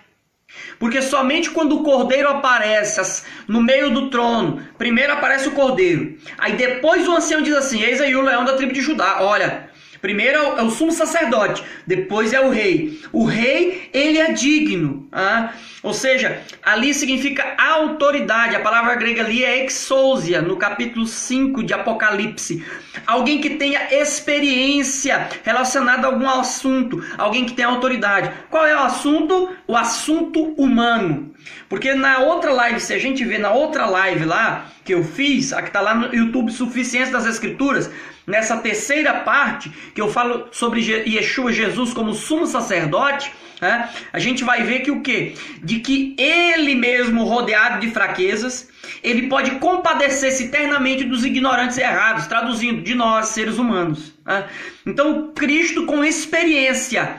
Porque 0.78 1.02
somente 1.02 1.50
quando 1.50 1.78
o 1.78 1.84
cordeiro 1.84 2.30
aparece 2.30 3.24
no 3.48 3.62
meio 3.62 3.92
do 3.92 4.10
trono, 4.10 4.64
primeiro 4.78 5.14
aparece 5.14 5.48
o 5.48 5.52
cordeiro. 5.52 6.18
Aí 6.38 6.54
depois 6.54 7.08
o 7.08 7.12
ancião 7.12 7.42
diz 7.42 7.56
assim: 7.56 7.82
Eis 7.82 8.02
aí 8.02 8.16
o 8.16 8.22
leão 8.22 8.46
da 8.46 8.56
tribo 8.56 8.74
de 8.74 8.82
Judá. 8.82 9.18
Olha, 9.22 9.69
primeiro 10.02 10.38
é 10.38 10.64
o 10.64 10.68
é 10.68 10.72
sumo 10.72 10.92
sacerdote, 10.92 11.64
depois 11.86 12.34
é 12.34 12.40
o 12.40 12.50
rei. 12.50 13.00
O 13.12 13.26
rei, 13.26 13.90
ele 13.94 14.18
é 14.18 14.32
digno. 14.32 15.08
Ah? 15.12 15.54
Ou 15.82 15.94
seja, 15.94 16.42
ali 16.62 16.94
significa 16.94 17.56
autoridade. 17.58 18.56
A 18.56 18.60
palavra 18.60 18.96
grega 18.96 19.24
ali 19.24 19.44
é 19.44 19.64
exousia, 19.66 20.42
no 20.42 20.58
capítulo 20.58 21.06
5 21.06 21.64
de 21.64 21.74
Apocalipse. 21.74 22.64
Alguém 23.08 23.40
que 23.40 23.52
tenha 23.52 23.94
experiência 23.94 25.30
relacionada 25.44 26.08
a 26.08 26.12
algum 26.12 26.30
assunto, 26.30 27.04
alguém 27.18 27.46
que 27.46 27.54
tenha 27.54 27.68
autoridade. 27.68 28.32
Qual 28.50 28.66
é 28.66 28.76
o 28.76 28.80
assunto? 28.84 29.50
O 29.68 29.76
assunto 29.76 30.54
humano. 30.58 31.34
Porque 31.70 31.94
na 31.94 32.20
outra 32.20 32.52
live, 32.52 32.80
se 32.80 32.94
a 32.94 33.00
gente 33.00 33.24
vê 33.24 33.38
na 33.38 33.52
outra 33.52 33.86
live 33.86 34.26
lá 34.26 34.66
que 34.84 34.94
eu 34.94 35.04
fiz, 35.04 35.54
a 35.54 35.62
que 35.62 35.70
está 35.70 35.82
lá 35.82 35.94
no 35.94 36.14
YouTube 36.14 36.52
Suficiência 36.52 37.14
das 37.14 37.26
Escrituras, 37.26 37.90
nessa 38.30 38.58
terceira 38.58 39.14
parte 39.22 39.70
que 39.94 40.00
eu 40.00 40.10
falo 40.10 40.48
sobre 40.52 40.82
Yeshua 40.82 41.52
Jesus 41.52 41.94
como 41.94 42.14
sumo 42.14 42.46
sacerdote, 42.46 43.32
né? 43.60 43.90
A 44.14 44.20
gente 44.20 44.44
vai 44.44 44.64
ver 44.64 44.80
que 44.80 44.92
o 44.92 45.02
que? 45.02 45.36
De 45.62 45.80
que 45.80 46.16
ele 46.18 46.76
mesmo, 46.76 47.26
rodeado 47.26 47.82
de 47.82 47.92
fraquezas, 47.92 48.70
ele 49.04 49.28
pode 49.28 49.52
compadecer-se 49.56 50.46
eternamente 50.46 51.04
dos 51.04 51.26
ignorantes 51.26 51.78
errados, 51.78 52.28
traduzindo, 52.28 52.82
de 52.82 52.96
nós, 52.96 53.30
seres 53.30 53.58
humanos. 53.58 54.14
Né? 54.26 54.46
Então, 54.86 55.34
Cristo 55.36 55.86
com 55.86 56.06
experiência 56.06 57.18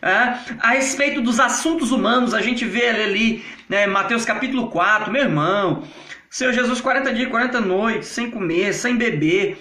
né? 0.00 0.40
a 0.60 0.70
respeito 0.70 1.20
dos 1.20 1.40
assuntos 1.40 1.90
humanos, 1.90 2.34
a 2.34 2.40
gente 2.40 2.64
vê 2.64 2.88
ali, 2.88 3.44
né, 3.68 3.86
Mateus 3.86 4.24
capítulo 4.24 4.68
4, 4.68 5.10
meu 5.10 5.22
irmão, 5.22 5.82
Senhor 6.28 6.52
Jesus 6.52 6.80
40 6.80 7.12
dias, 7.12 7.28
40 7.28 7.60
noites, 7.60 8.08
sem 8.08 8.30
comer, 8.30 8.72
sem 8.72 8.96
beber, 8.96 9.58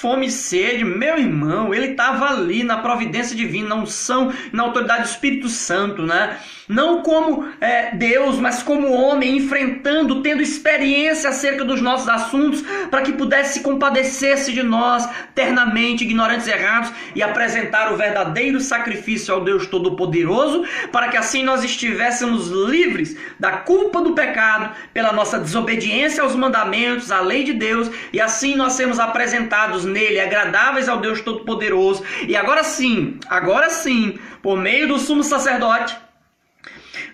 fome 0.00 0.26
e 0.26 0.30
sede, 0.30 0.84
meu 0.84 1.18
irmão, 1.18 1.74
ele 1.74 1.88
estava 1.88 2.26
ali 2.26 2.62
na 2.62 2.78
providência 2.78 3.34
divina, 3.34 3.70
na 3.70 3.74
unção, 3.74 4.32
na 4.52 4.62
autoridade 4.62 5.02
do 5.02 5.08
Espírito 5.08 5.48
Santo, 5.48 6.02
né? 6.02 6.38
Não 6.68 7.02
como 7.02 7.48
é, 7.60 7.94
Deus, 7.94 8.38
mas 8.38 8.62
como 8.62 8.92
homem, 8.92 9.38
enfrentando, 9.38 10.22
tendo 10.22 10.42
experiência 10.42 11.30
acerca 11.30 11.64
dos 11.64 11.80
nossos 11.80 12.08
assuntos, 12.08 12.62
para 12.90 13.00
que 13.00 13.12
pudesse 13.12 13.54
se 13.54 13.60
compadecer-se 13.60 14.52
de 14.52 14.62
nós, 14.62 15.08
ternamente, 15.34 16.04
ignorantes 16.04 16.46
e 16.46 16.50
errados, 16.50 16.92
e 17.14 17.22
apresentar 17.22 17.90
o 17.92 17.96
verdadeiro 17.96 18.60
sacrifício 18.60 19.32
ao 19.32 19.42
Deus 19.42 19.66
Todo-Poderoso, 19.66 20.64
para 20.92 21.08
que 21.08 21.16
assim 21.16 21.42
nós 21.42 21.64
estivéssemos 21.64 22.48
livres 22.48 23.16
da 23.40 23.52
culpa 23.52 24.02
do 24.02 24.12
pecado, 24.12 24.74
pela 24.92 25.12
nossa 25.12 25.38
desobediência 25.38 26.22
aos 26.22 26.36
mandamentos, 26.36 27.10
à 27.10 27.20
lei 27.20 27.44
de 27.44 27.54
Deus, 27.54 27.90
e 28.12 28.20
assim 28.20 28.54
nós 28.54 28.74
sermos 28.74 29.00
apresentados 29.00 29.86
nele, 29.86 30.20
agradáveis 30.20 30.88
ao 30.88 30.98
Deus 30.98 31.22
Todo-Poderoso. 31.22 32.02
E 32.26 32.36
agora 32.36 32.62
sim, 32.62 33.18
agora 33.28 33.70
sim, 33.70 34.18
por 34.42 34.58
meio 34.58 34.86
do 34.86 34.98
sumo 34.98 35.24
sacerdote, 35.24 35.96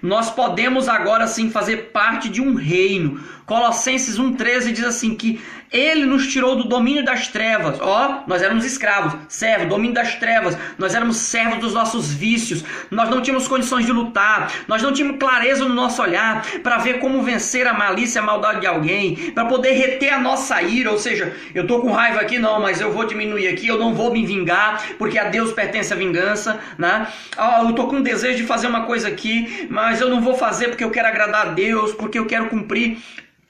nós 0.02 0.30
podemos 0.30 0.88
agora 0.88 1.26
sim 1.26 1.50
fazer 1.50 1.90
parte 1.92 2.28
de 2.28 2.40
um 2.40 2.54
reino. 2.54 3.22
Colossenses 3.46 4.18
1,13 4.18 4.72
diz 4.72 4.84
assim: 4.84 5.14
que 5.14 5.40
ele 5.73 6.04
nos 6.06 6.26
tirou 6.28 6.56
do 6.56 6.64
domínio 6.64 7.04
das 7.04 7.28
trevas. 7.28 7.78
Ó, 7.80 8.23
nós 8.26 8.42
éramos 8.42 8.64
escravos, 8.64 9.14
servo, 9.28 9.66
domínio 9.66 9.94
das 9.94 10.14
trevas. 10.14 10.56
Nós 10.78 10.94
éramos 10.94 11.16
servos 11.16 11.59
dos 11.59 11.75
nossos 11.75 12.12
vícios. 12.12 12.64
Nós 12.90 13.09
não 13.09 13.21
tínhamos 13.21 13.49
condições 13.49 13.85
de 13.85 13.92
lutar. 13.92 14.52
Nós 14.68 14.83
não 14.83 14.92
tínhamos 14.92 15.18
clareza 15.18 15.64
no 15.64 15.75
nosso 15.75 16.02
olhar 16.02 16.44
para 16.62 16.78
ver 16.78 16.99
como 17.00 17.23
vencer 17.23 17.66
a 17.66 17.75
malícia 17.75 18.21
a 18.21 18.25
maldade 18.25 18.61
de 18.61 18.66
alguém, 18.66 19.33
para 19.33 19.44
poder 19.47 19.73
reter 19.73 20.12
a 20.12 20.18
nossa 20.18 20.62
ira. 20.62 20.90
Ou 20.90 20.99
seja, 20.99 21.35
eu 21.54 21.66
tô 21.66 21.80
com 21.80 21.90
raiva 21.90 22.21
aqui, 22.21 22.38
não, 22.38 22.61
mas 22.61 22.80
eu 22.80 22.92
vou 22.92 23.04
diminuir 23.04 23.49
aqui. 23.49 23.66
Eu 23.66 23.78
não 23.78 23.94
vou 23.94 24.12
me 24.12 24.25
vingar, 24.25 24.83
porque 24.99 25.18
a 25.18 25.25
Deus 25.25 25.52
pertence 25.52 25.92
a 25.92 25.97
vingança, 25.97 26.61
né? 26.78 27.09
Ó, 27.37 27.68
eu 27.68 27.73
tô 27.73 27.87
com 27.87 28.00
desejo 28.00 28.37
de 28.37 28.44
fazer 28.44 28.66
uma 28.66 28.83
coisa 28.83 29.09
aqui, 29.09 29.66
mas 29.71 30.00
eu 30.00 30.09
não 30.09 30.21
vou 30.21 30.35
fazer 30.35 30.68
porque 30.68 30.85
eu 30.85 30.90
quero 30.90 31.09
agradar 31.09 31.49
a 31.49 31.50
Deus, 31.50 31.92
porque 31.92 32.18
eu 32.18 32.26
quero 32.26 32.47
cumprir, 32.47 32.99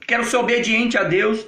quero 0.06 0.24
ser 0.24 0.36
obediente 0.36 0.96
a 0.96 1.04
Deus. 1.04 1.46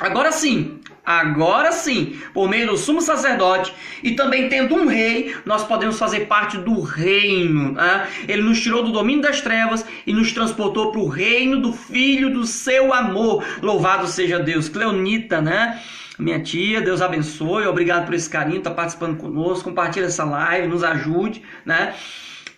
Agora 0.00 0.30
sim, 0.30 0.80
agora 1.04 1.72
sim, 1.72 2.20
por 2.32 2.48
meio 2.48 2.68
do 2.68 2.76
sumo 2.76 3.00
sacerdote 3.00 3.72
e 4.02 4.12
também 4.12 4.48
tendo 4.48 4.76
um 4.76 4.86
rei, 4.86 5.34
nós 5.44 5.64
podemos 5.64 5.98
fazer 5.98 6.26
parte 6.26 6.56
do 6.56 6.80
reino. 6.80 7.72
Né? 7.72 8.06
Ele 8.28 8.42
nos 8.42 8.60
tirou 8.60 8.84
do 8.84 8.92
domínio 8.92 9.22
das 9.22 9.40
trevas 9.40 9.84
e 10.06 10.12
nos 10.12 10.32
transportou 10.32 10.92
para 10.92 11.00
o 11.00 11.08
reino 11.08 11.60
do 11.60 11.72
Filho 11.72 12.32
do 12.32 12.44
seu 12.46 12.94
amor. 12.94 13.44
Louvado 13.60 14.06
seja 14.06 14.38
Deus. 14.38 14.68
Cleonita, 14.68 15.40
né? 15.40 15.80
Minha 16.18 16.40
tia, 16.40 16.80
Deus 16.80 17.00
abençoe, 17.00 17.66
obrigado 17.66 18.04
por 18.04 18.14
esse 18.14 18.28
carinho, 18.28 18.60
tá 18.60 18.72
participando 18.72 19.16
conosco, 19.16 19.68
compartilha 19.68 20.06
essa 20.06 20.24
live, 20.24 20.66
nos 20.66 20.82
ajude, 20.82 21.42
né? 21.64 21.94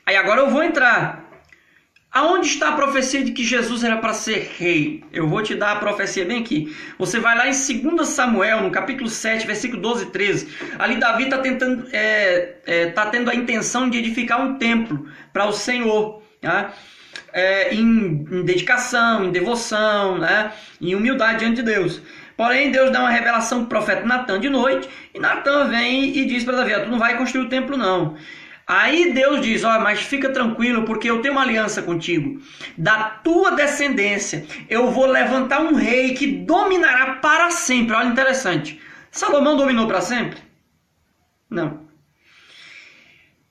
Aí 0.07 0.17
agora 0.17 0.41
eu 0.41 0.49
vou 0.49 0.63
entrar 0.63 1.30
Aonde 2.13 2.49
está 2.49 2.71
a 2.71 2.73
profecia 2.73 3.23
de 3.23 3.31
que 3.31 3.45
Jesus 3.45 3.85
era 3.85 3.97
para 3.99 4.13
ser 4.13 4.51
rei? 4.59 5.05
Eu 5.13 5.29
vou 5.29 5.41
te 5.45 5.55
dar 5.55 5.73
a 5.73 5.77
profecia 5.77 6.25
bem 6.25 6.41
aqui. 6.41 6.77
Você 6.99 7.21
vai 7.21 7.37
lá 7.37 7.47
em 7.47 7.53
2 7.53 8.09
Samuel, 8.09 8.63
no 8.63 8.71
capítulo 8.73 9.09
7, 9.09 9.47
versículo 9.47 9.81
12 9.81 10.07
e 10.07 10.11
13. 10.11 10.49
Ali 10.77 10.97
Davi 10.97 11.25
está 11.25 11.39
tentando, 11.39 11.87
é, 11.93 12.57
é, 12.67 12.87
tá 12.87 13.07
tendo 13.07 13.31
a 13.31 13.35
intenção 13.35 13.89
de 13.89 13.99
edificar 13.99 14.45
um 14.45 14.59
templo 14.59 15.07
para 15.33 15.47
o 15.47 15.53
Senhor. 15.53 16.21
Tá? 16.41 16.73
É, 17.33 17.73
em, 17.75 17.79
em, 17.79 18.45
dedicação, 18.45 19.25
em 19.25 19.31
devoção, 19.31 20.19
né? 20.19 20.51
em 20.81 20.97
humildade 20.97 21.39
diante 21.39 21.57
de 21.57 21.63
Deus. 21.63 22.03
Porém, 22.37 22.73
Deus 22.73 22.91
dá 22.91 23.01
uma 23.01 23.11
revelação 23.11 23.67
para 23.67 23.79
o 23.79 23.85
profeta 23.85 24.05
Natan 24.05 24.41
de 24.41 24.49
noite, 24.49 24.89
e 25.15 25.21
Natan 25.21 25.69
vem 25.69 26.17
e 26.17 26.25
diz 26.25 26.43
para 26.43 26.57
Davi: 26.57 26.73
Tu 26.73 26.91
não 26.91 26.99
vai 26.99 27.17
construir 27.19 27.45
o 27.45 27.49
templo, 27.49 27.77
não. 27.77 28.17
Aí 28.73 29.13
Deus 29.13 29.41
diz: 29.41 29.65
Ó, 29.65 29.81
mas 29.81 30.01
fica 30.01 30.29
tranquilo, 30.31 30.85
porque 30.85 31.11
eu 31.11 31.21
tenho 31.21 31.35
uma 31.35 31.43
aliança 31.43 31.83
contigo. 31.83 32.41
Da 32.79 33.03
tua 33.03 33.51
descendência, 33.51 34.47
eu 34.69 34.93
vou 34.93 35.07
levantar 35.07 35.61
um 35.61 35.75
rei 35.75 36.15
que 36.15 36.29
dominará 36.29 37.15
para 37.17 37.51
sempre. 37.51 37.97
Olha, 37.97 38.07
interessante. 38.07 38.81
Salomão 39.11 39.57
dominou 39.57 39.89
para 39.89 40.01
sempre? 40.01 40.39
Não. 41.51 41.81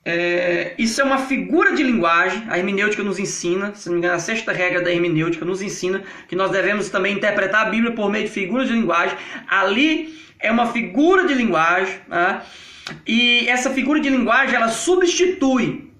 É, 0.02 0.74
isso 0.78 1.02
é 1.02 1.04
uma 1.04 1.18
figura 1.18 1.74
de 1.74 1.82
linguagem, 1.82 2.42
a 2.48 2.56
hermenêutica 2.56 3.02
nos 3.02 3.18
ensina, 3.18 3.74
se 3.74 3.88
não 3.88 3.96
me 3.96 3.98
engano, 3.98 4.14
a 4.14 4.18
sexta 4.18 4.52
regra 4.52 4.80
da 4.80 4.90
hermenêutica 4.90 5.44
nos 5.44 5.60
ensina 5.60 6.02
que 6.28 6.34
nós 6.34 6.50
devemos 6.50 6.88
também 6.88 7.12
interpretar 7.12 7.66
a 7.66 7.70
Bíblia 7.70 7.92
por 7.92 8.10
meio 8.10 8.24
de 8.24 8.30
figuras 8.30 8.68
de 8.68 8.72
linguagem. 8.72 9.18
Ali 9.46 10.18
é 10.38 10.50
uma 10.50 10.72
figura 10.72 11.26
de 11.26 11.34
linguagem. 11.34 11.96
Né? 12.08 12.40
E 13.06 13.48
essa 13.48 13.70
figura 13.70 14.00
de 14.00 14.08
linguagem, 14.08 14.54
ela 14.54 14.68
substitui. 14.68 15.90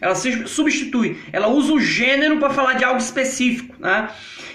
Ela 0.00 0.14
substitui. 0.14 1.18
Ela 1.32 1.48
usa 1.48 1.72
o 1.72 1.80
gênero 1.80 2.38
para 2.38 2.50
falar 2.50 2.74
de 2.74 2.84
algo 2.84 2.98
específico. 2.98 3.74
Né? 3.78 4.08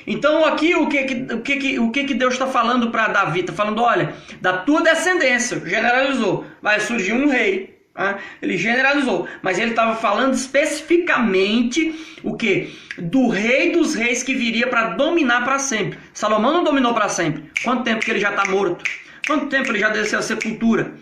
Então 0.05 0.45
aqui 0.45 0.75
o 0.75 0.87
que, 0.87 1.27
o 1.33 1.41
que, 1.41 1.79
o 1.79 1.91
que, 1.91 2.03
que 2.03 2.13
Deus 2.13 2.33
está 2.33 2.47
falando 2.47 2.91
para 2.91 3.07
Davi? 3.07 3.41
Está 3.41 3.53
falando, 3.53 3.81
olha, 3.81 4.13
da 4.39 4.57
tua 4.59 4.81
descendência, 4.81 5.61
generalizou, 5.65 6.45
vai 6.61 6.79
surgir 6.79 7.13
um 7.13 7.27
rei. 7.27 7.81
Né? 7.95 8.17
Ele 8.41 8.57
generalizou, 8.57 9.27
mas 9.41 9.59
ele 9.59 9.71
estava 9.71 9.95
falando 9.95 10.33
especificamente 10.33 11.93
o 12.23 12.35
que? 12.35 12.75
Do 12.97 13.27
rei 13.27 13.71
dos 13.71 13.95
reis 13.95 14.23
que 14.23 14.33
viria 14.33 14.67
para 14.67 14.91
dominar 14.91 15.43
para 15.43 15.59
sempre. 15.59 15.99
Salomão 16.13 16.53
não 16.53 16.63
dominou 16.63 16.93
para 16.93 17.09
sempre. 17.09 17.51
Quanto 17.63 17.83
tempo 17.83 18.03
que 18.03 18.11
ele 18.11 18.19
já 18.19 18.29
está 18.29 18.45
morto? 18.49 18.83
Quanto 19.27 19.47
tempo 19.47 19.71
ele 19.71 19.79
já 19.79 19.89
desceu 19.89 20.19
a 20.19 20.21
sepultura? 20.21 20.93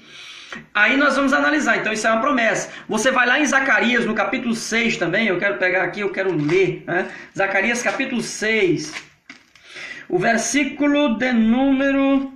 Aí 0.74 0.98
nós 0.98 1.16
vamos 1.16 1.34
analisar, 1.34 1.78
então 1.78 1.94
isso 1.94 2.08
é 2.08 2.12
uma 2.12 2.22
promessa. 2.22 2.70
Você 2.88 3.12
vai 3.12 3.28
lá 3.28 3.40
em 3.40 3.46
Zacarias, 3.46 4.06
no 4.06 4.16
capítulo 4.16 4.56
6 4.56 4.98
também, 4.98 5.28
eu 5.28 5.38
quero 5.38 5.58
pegar 5.58 5.84
aqui, 5.84 6.00
eu 6.00 6.12
quero 6.12 6.36
ler. 6.36 6.84
Né? 6.88 7.08
Zacarias 7.38 7.82
capítulo 7.84 8.22
6, 8.22 8.94
o 10.08 10.18
versículo 10.18 11.18
de 11.20 11.32
número, 11.34 12.34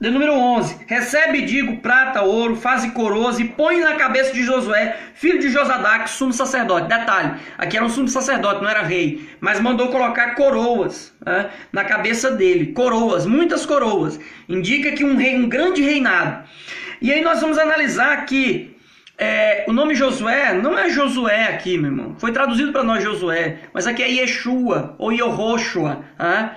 de 0.00 0.10
número 0.10 0.32
11. 0.32 0.86
Recebe, 0.86 1.42
digo, 1.42 1.76
prata, 1.78 2.22
ouro, 2.22 2.56
faze 2.56 2.90
coroas 2.92 3.38
e 3.38 3.44
põe 3.44 3.80
na 3.80 3.96
cabeça 3.96 4.32
de 4.32 4.42
Josué, 4.42 4.96
filho 5.14 5.38
de 5.38 5.50
Josadac, 5.50 6.08
sumo 6.08 6.32
sacerdote. 6.32 6.88
Detalhe, 6.88 7.38
aqui 7.58 7.76
era 7.76 7.84
um 7.84 7.90
sumo 7.90 8.08
sacerdote, 8.08 8.62
não 8.62 8.70
era 8.70 8.80
rei, 8.80 9.28
mas 9.40 9.60
mandou 9.60 9.88
colocar 9.88 10.34
coroas 10.34 11.12
né, 11.24 11.50
na 11.70 11.84
cabeça 11.84 12.30
dele. 12.30 12.72
Coroas, 12.72 13.26
muitas 13.26 13.66
coroas. 13.66 14.18
Indica 14.48 14.92
que 14.92 15.04
um 15.04 15.16
rei, 15.16 15.36
um 15.36 15.48
grande 15.48 15.82
reinado. 15.82 16.46
E 17.00 17.12
aí 17.12 17.22
nós 17.22 17.40
vamos 17.40 17.58
analisar 17.58 18.24
que 18.26 18.76
é, 19.18 19.64
o 19.66 19.72
nome 19.72 19.94
Josué 19.94 20.52
não 20.54 20.78
é 20.78 20.90
Josué 20.90 21.48
aqui, 21.48 21.78
meu 21.78 21.90
irmão. 21.90 22.16
Foi 22.18 22.32
traduzido 22.32 22.72
para 22.72 22.82
nós 22.82 23.02
Josué, 23.02 23.60
mas 23.72 23.86
aqui 23.86 24.02
é 24.02 24.10
Yeshua 24.10 24.94
ou 24.98 25.12
Yehoshua. 25.12 26.04
Tá? 26.18 26.56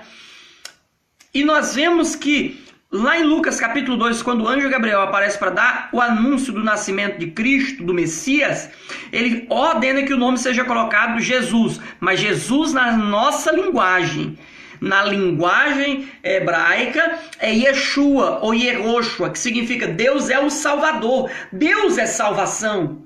E 1.32 1.44
nós 1.44 1.74
vemos 1.74 2.14
que 2.14 2.62
lá 2.92 3.18
em 3.18 3.22
Lucas 3.22 3.58
capítulo 3.58 3.96
2, 3.96 4.20
quando 4.22 4.42
o 4.42 4.48
anjo 4.48 4.68
Gabriel 4.68 5.00
aparece 5.00 5.38
para 5.38 5.50
dar 5.50 5.88
o 5.92 6.00
anúncio 6.00 6.52
do 6.52 6.62
nascimento 6.62 7.18
de 7.18 7.28
Cristo, 7.28 7.84
do 7.84 7.94
Messias, 7.94 8.68
ele 9.12 9.46
ordena 9.48 10.02
que 10.02 10.12
o 10.12 10.18
nome 10.18 10.36
seja 10.36 10.64
colocado 10.64 11.20
Jesus, 11.20 11.80
mas 11.98 12.20
Jesus 12.20 12.74
na 12.74 12.92
nossa 12.92 13.52
linguagem 13.52 14.36
na 14.80 15.04
linguagem 15.04 16.10
hebraica 16.22 17.18
é 17.38 17.52
Yeshua 17.52 18.38
ou 18.42 18.54
Yehoshua, 18.54 19.30
que 19.30 19.38
significa 19.38 19.86
Deus 19.86 20.30
é 20.30 20.38
o 20.38 20.50
Salvador, 20.50 21.30
Deus 21.52 21.98
é 21.98 22.06
salvação, 22.06 23.02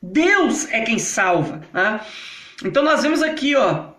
Deus 0.00 0.70
é 0.70 0.80
quem 0.82 0.98
salva. 0.98 1.62
Né? 1.72 2.00
Então 2.64 2.84
nós 2.84 3.02
vemos 3.02 3.22
aqui, 3.22 3.56
ó, 3.56 3.90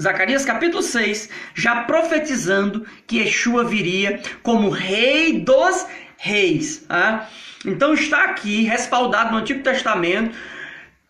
Zacarias 0.00 0.44
capítulo 0.44 0.82
6, 0.82 1.28
já 1.54 1.82
profetizando 1.82 2.86
que 3.06 3.18
Yeshua 3.18 3.64
viria 3.64 4.20
como 4.42 4.68
rei 4.68 5.40
dos 5.40 5.86
reis. 6.16 6.84
Tá? 6.88 7.28
Então 7.64 7.94
está 7.94 8.24
aqui 8.24 8.62
respaldado 8.62 9.32
no 9.32 9.38
Antigo 9.38 9.62
Testamento 9.62 10.36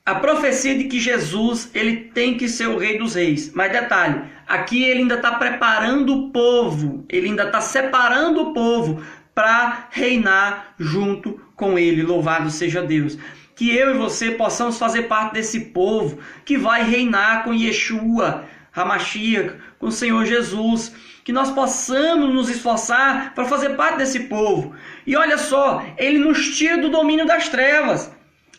a 0.06 0.16
profecia 0.16 0.76
de 0.76 0.84
que 0.84 1.00
Jesus 1.00 1.70
ele 1.72 1.96
tem 1.96 2.36
que 2.36 2.46
ser 2.46 2.66
o 2.66 2.76
rei 2.76 2.98
dos 2.98 3.14
reis. 3.14 3.50
Mas 3.54 3.72
detalhe, 3.72 4.20
aqui 4.46 4.84
ele 4.84 5.00
ainda 5.00 5.14
está 5.14 5.32
preparando 5.32 6.14
o 6.14 6.30
povo, 6.30 7.06
ele 7.08 7.28
ainda 7.28 7.44
está 7.44 7.60
separando 7.60 8.42
o 8.42 8.52
povo 8.52 9.02
para 9.34 9.88
reinar 9.90 10.74
junto 10.78 11.40
com 11.56 11.78
ele. 11.78 12.02
Louvado 12.02 12.50
seja 12.50 12.82
Deus. 12.82 13.16
Que 13.56 13.74
eu 13.74 13.94
e 13.94 13.98
você 13.98 14.32
possamos 14.32 14.78
fazer 14.78 15.04
parte 15.04 15.34
desse 15.34 15.60
povo 15.66 16.18
que 16.44 16.58
vai 16.58 16.84
reinar 16.84 17.42
com 17.42 17.54
Yeshua, 17.54 18.44
Hamashiach, 18.74 19.54
com 19.78 19.86
o 19.86 19.92
Senhor 19.92 20.26
Jesus. 20.26 20.92
Que 21.24 21.32
nós 21.32 21.50
possamos 21.50 22.34
nos 22.34 22.50
esforçar 22.50 23.32
para 23.34 23.46
fazer 23.46 23.70
parte 23.70 23.98
desse 23.98 24.24
povo. 24.24 24.74
E 25.06 25.16
olha 25.16 25.38
só, 25.38 25.82
ele 25.96 26.18
nos 26.18 26.54
tira 26.54 26.76
do 26.76 26.90
domínio 26.90 27.26
das 27.26 27.48
trevas, 27.48 28.12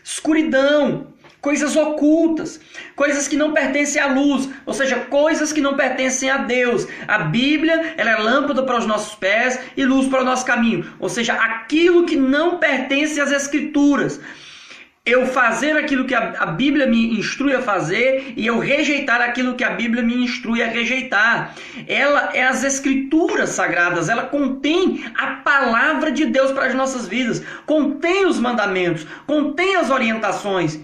escuridão, 0.04 1.14
coisas 1.46 1.76
ocultas, 1.76 2.60
coisas 2.96 3.28
que 3.28 3.36
não 3.36 3.54
pertencem 3.54 4.02
à 4.02 4.08
luz, 4.08 4.50
ou 4.66 4.74
seja, 4.74 4.96
coisas 5.02 5.54
que 5.54 5.62
não 5.62 5.76
pertencem 5.76 6.28
a 6.28 6.38
Deus. 6.38 6.88
A 7.08 7.20
Bíblia, 7.20 7.94
ela 7.98 8.10
é 8.10 8.18
lâmpada 8.18 8.64
para 8.64 8.80
os 8.80 8.88
nossos 8.88 9.14
pés 9.14 9.60
e 9.78 9.86
luz 9.86 10.08
para 10.08 10.22
o 10.22 10.26
nosso 10.26 10.44
caminho, 10.44 10.92
ou 11.00 11.08
seja, 11.08 11.34
aquilo 11.34 12.08
que 12.08 12.16
não 12.16 12.58
pertence 12.58 13.22
às 13.22 13.32
escrituras. 13.32 14.20
Eu 15.06 15.28
fazer 15.28 15.78
aquilo 15.78 16.06
que 16.06 16.16
a, 16.16 16.48
Bíblia 16.48 16.88
me 16.88 17.20
instrui 17.20 17.54
a 17.54 17.62
fazer 17.62 18.34
e 18.36 18.48
eu 18.48 18.58
rejeitar 18.58 19.22
aquilo 19.22 19.54
que 19.54 19.64
a 19.64 19.70
Bíblia 19.70 20.02
me 20.02 20.16
instrui 20.16 20.64
a 20.64 20.68
rejeitar. 20.68 21.54
Ela 21.88 22.32
é 22.34 22.44
as 22.44 22.64
escrituras 22.64 23.52
sagradas, 23.52 24.10
ela 24.10 24.24
contém 24.24 25.06
a 25.16 25.28
palavra 25.28 26.12
de 26.12 26.26
Deus 26.26 26.52
para 26.52 26.66
as 26.66 26.74
nossas 26.74 27.08
vidas, 27.08 27.44
contém 27.68 28.26
os 28.26 28.40
mandamentos, 28.40 29.06
contém 29.28 29.76
as 29.76 29.92
orientações. 29.92 30.80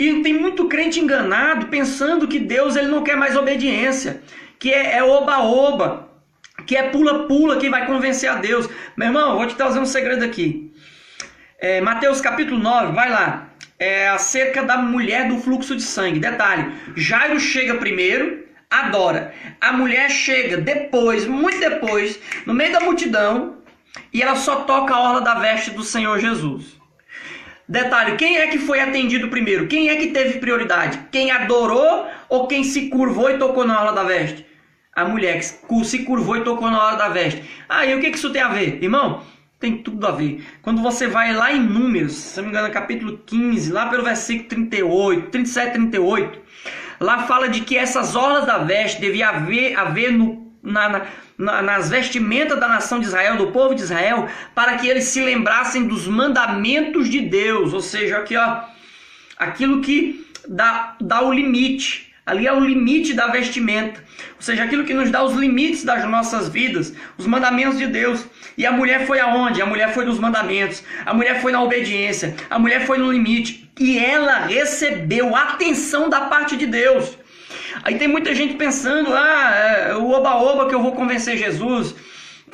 E 0.00 0.22
tem 0.22 0.32
muito 0.32 0.66
crente 0.66 0.98
enganado 0.98 1.66
pensando 1.66 2.26
que 2.26 2.38
Deus 2.38 2.74
ele 2.74 2.88
não 2.88 3.04
quer 3.04 3.18
mais 3.18 3.36
obediência, 3.36 4.22
que 4.58 4.72
é 4.72 5.04
oba-oba, 5.04 6.08
é 6.58 6.62
que 6.62 6.74
é 6.74 6.84
pula-pula 6.84 7.58
que 7.58 7.68
vai 7.68 7.84
convencer 7.84 8.30
a 8.30 8.36
Deus. 8.36 8.66
Meu 8.96 9.08
irmão, 9.08 9.36
vou 9.36 9.46
te 9.46 9.54
trazer 9.54 9.78
um 9.78 9.84
segredo 9.84 10.24
aqui. 10.24 10.72
É, 11.58 11.82
Mateus 11.82 12.18
capítulo 12.18 12.58
9, 12.58 12.94
vai 12.94 13.10
lá. 13.10 13.50
É 13.78 14.08
acerca 14.08 14.62
da 14.62 14.78
mulher 14.78 15.28
do 15.28 15.36
fluxo 15.36 15.76
de 15.76 15.82
sangue. 15.82 16.18
Detalhe: 16.18 16.72
Jairo 16.96 17.38
chega 17.38 17.74
primeiro, 17.74 18.46
adora. 18.70 19.34
A 19.60 19.70
mulher 19.70 20.10
chega 20.10 20.56
depois, 20.56 21.26
muito 21.26 21.60
depois, 21.60 22.18
no 22.46 22.54
meio 22.54 22.72
da 22.72 22.80
multidão, 22.80 23.58
e 24.14 24.22
ela 24.22 24.36
só 24.36 24.62
toca 24.62 24.94
a 24.94 25.00
orla 25.00 25.20
da 25.20 25.34
veste 25.34 25.72
do 25.72 25.82
Senhor 25.82 26.18
Jesus. 26.18 26.79
Detalhe, 27.70 28.16
quem 28.16 28.36
é 28.36 28.48
que 28.48 28.58
foi 28.58 28.80
atendido 28.80 29.28
primeiro? 29.28 29.68
Quem 29.68 29.90
é 29.90 29.94
que 29.94 30.08
teve 30.08 30.40
prioridade? 30.40 31.06
Quem 31.12 31.30
adorou 31.30 32.04
ou 32.28 32.48
quem 32.48 32.64
se 32.64 32.88
curvou 32.88 33.30
e 33.30 33.38
tocou 33.38 33.64
na 33.64 33.80
hora 33.80 33.92
da 33.92 34.02
veste? 34.02 34.44
A 34.92 35.04
mulher 35.04 35.38
que 35.38 35.84
se 35.84 36.00
curvou 36.00 36.36
e 36.36 36.40
tocou 36.40 36.68
na 36.68 36.84
hora 36.84 36.96
da 36.96 37.08
veste. 37.08 37.44
Ah, 37.68 37.86
e 37.86 37.94
o 37.94 38.00
que, 38.00 38.10
que 38.10 38.16
isso 38.16 38.32
tem 38.32 38.42
a 38.42 38.48
ver? 38.48 38.82
Irmão, 38.82 39.22
tem 39.60 39.76
tudo 39.76 40.04
a 40.04 40.10
ver. 40.10 40.44
Quando 40.62 40.82
você 40.82 41.06
vai 41.06 41.32
lá 41.32 41.52
em 41.52 41.60
Números, 41.60 42.14
se 42.14 42.38
não 42.38 42.48
me 42.48 42.50
engano, 42.50 42.74
capítulo 42.74 43.18
15, 43.24 43.70
lá 43.70 43.86
pelo 43.86 44.02
versículo 44.02 44.48
38, 44.48 45.30
37, 45.30 45.72
38, 45.74 46.40
lá 46.98 47.22
fala 47.22 47.48
de 47.48 47.60
que 47.60 47.78
essas 47.78 48.16
orlas 48.16 48.46
da 48.46 48.58
veste 48.58 49.00
devia 49.00 49.28
haver, 49.28 49.78
haver 49.78 50.10
no, 50.10 50.39
na, 50.62 51.06
na 51.36 51.62
nas 51.62 51.88
vestimentas 51.88 52.58
da 52.58 52.68
nação 52.68 53.00
de 53.00 53.06
Israel, 53.06 53.36
do 53.36 53.48
povo 53.48 53.74
de 53.74 53.82
Israel, 53.82 54.28
para 54.54 54.76
que 54.76 54.86
eles 54.86 55.04
se 55.04 55.20
lembrassem 55.20 55.86
dos 55.86 56.06
mandamentos 56.06 57.08
de 57.08 57.20
Deus, 57.20 57.72
ou 57.72 57.80
seja, 57.80 58.18
aqui 58.18 58.36
ó, 58.36 58.62
aquilo 59.38 59.80
que 59.80 60.26
dá, 60.46 60.96
dá 61.00 61.22
o 61.22 61.32
limite, 61.32 62.12
ali 62.26 62.46
é 62.46 62.52
o 62.52 62.60
limite 62.60 63.14
da 63.14 63.28
vestimenta, 63.28 64.04
ou 64.36 64.42
seja, 64.42 64.64
aquilo 64.64 64.84
que 64.84 64.94
nos 64.94 65.10
dá 65.10 65.22
os 65.22 65.34
limites 65.34 65.84
das 65.84 66.04
nossas 66.04 66.48
vidas, 66.48 66.94
os 67.16 67.26
mandamentos 67.26 67.78
de 67.78 67.86
Deus. 67.86 68.24
E 68.56 68.66
a 68.66 68.72
mulher 68.72 69.06
foi 69.06 69.18
aonde? 69.18 69.62
A 69.62 69.66
mulher 69.66 69.94
foi 69.94 70.04
nos 70.04 70.18
mandamentos, 70.18 70.82
a 71.04 71.14
mulher 71.14 71.40
foi 71.40 71.52
na 71.52 71.62
obediência, 71.62 72.34
a 72.48 72.58
mulher 72.58 72.86
foi 72.86 72.98
no 72.98 73.10
limite. 73.10 73.68
e 73.78 73.98
ela 73.98 74.40
recebeu 74.40 75.34
atenção 75.34 76.10
da 76.10 76.22
parte 76.22 76.54
de 76.56 76.66
Deus. 76.66 77.16
Aí 77.82 77.98
tem 77.98 78.08
muita 78.08 78.34
gente 78.34 78.54
pensando: 78.54 79.12
ah, 79.12 79.54
é 79.54 79.94
o 79.94 80.10
oba-oba 80.10 80.68
que 80.68 80.74
eu 80.74 80.82
vou 80.82 80.92
convencer 80.92 81.36
Jesus, 81.36 81.94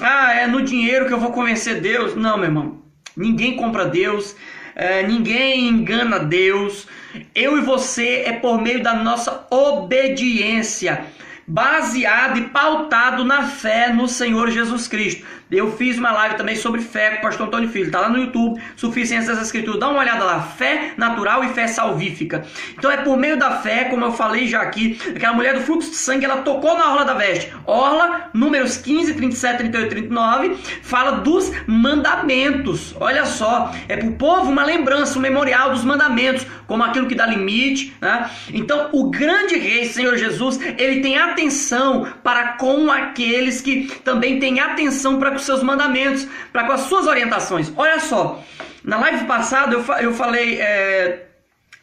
ah, 0.00 0.32
é 0.34 0.46
no 0.46 0.62
dinheiro 0.62 1.06
que 1.06 1.12
eu 1.12 1.20
vou 1.20 1.32
convencer 1.32 1.80
Deus. 1.80 2.14
Não, 2.14 2.36
meu 2.36 2.46
irmão, 2.46 2.82
ninguém 3.16 3.56
compra 3.56 3.86
Deus, 3.86 4.36
é, 4.74 5.02
ninguém 5.02 5.68
engana 5.68 6.18
Deus. 6.18 6.86
Eu 7.34 7.56
e 7.56 7.62
você 7.62 8.24
é 8.26 8.32
por 8.32 8.60
meio 8.60 8.82
da 8.82 8.94
nossa 8.94 9.46
obediência 9.50 11.06
baseado 11.46 12.38
e 12.38 12.48
pautado 12.48 13.24
na 13.24 13.44
fé 13.44 13.92
no 13.92 14.08
Senhor 14.08 14.50
Jesus 14.50 14.88
Cristo. 14.88 15.24
Eu 15.48 15.70
fiz 15.76 15.96
uma 15.96 16.10
live 16.10 16.34
também 16.34 16.56
sobre 16.56 16.80
fé 16.80 17.10
com 17.10 17.18
o 17.18 17.22
pastor 17.22 17.46
Antônio 17.46 17.68
Filho, 17.68 17.88
tá 17.88 18.00
lá 18.00 18.08
no 18.08 18.18
YouTube, 18.18 18.60
Suficiência 18.74 19.32
das 19.32 19.44
Escrituras. 19.44 19.78
Dá 19.78 19.88
uma 19.88 20.00
olhada 20.00 20.24
lá, 20.24 20.42
fé 20.42 20.92
natural 20.96 21.44
e 21.44 21.48
fé 21.50 21.68
salvífica. 21.68 22.44
Então 22.76 22.90
é 22.90 22.96
por 22.96 23.16
meio 23.16 23.38
da 23.38 23.58
fé, 23.58 23.84
como 23.84 24.04
eu 24.04 24.10
falei 24.10 24.48
já 24.48 24.60
aqui, 24.60 24.98
aquela 25.14 25.34
mulher 25.34 25.54
do 25.54 25.60
fluxo 25.60 25.90
de 25.90 25.96
sangue, 25.96 26.24
ela 26.24 26.38
tocou 26.38 26.76
na 26.76 26.90
orla 26.90 27.04
da 27.04 27.14
veste. 27.14 27.52
Orla, 27.64 28.28
números 28.34 28.76
15, 28.76 29.14
37, 29.14 29.58
38 29.58 29.88
39, 29.88 30.56
fala 30.82 31.12
dos 31.12 31.52
mandamentos. 31.64 32.96
Olha 32.98 33.24
só, 33.24 33.72
é 33.88 33.96
para 33.96 34.08
o 34.08 34.14
povo 34.14 34.50
uma 34.50 34.64
lembrança, 34.64 35.16
um 35.16 35.22
memorial 35.22 35.70
dos 35.70 35.84
mandamentos, 35.84 36.44
como 36.66 36.82
aquilo 36.82 37.06
que 37.06 37.14
dá 37.14 37.24
limite. 37.24 37.94
Né? 38.00 38.28
Então 38.52 38.88
o 38.92 39.10
grande 39.10 39.56
rei, 39.56 39.84
Senhor 39.84 40.16
Jesus, 40.16 40.58
ele 40.76 41.00
tem 41.02 41.16
atenção 41.16 42.04
para 42.24 42.54
com 42.54 42.90
aqueles 42.90 43.60
que 43.60 43.86
também 44.02 44.40
têm 44.40 44.58
atenção 44.58 45.20
para 45.20 45.35
com 45.36 45.42
seus 45.44 45.62
mandamentos, 45.62 46.26
para 46.52 46.64
com 46.64 46.72
as 46.72 46.82
suas 46.82 47.06
orientações. 47.06 47.72
Olha 47.76 48.00
só, 48.00 48.42
na 48.82 48.98
live 48.98 49.24
passada 49.26 49.74
eu, 49.74 49.84
eu 50.00 50.12
falei. 50.12 50.60
É, 50.60 51.22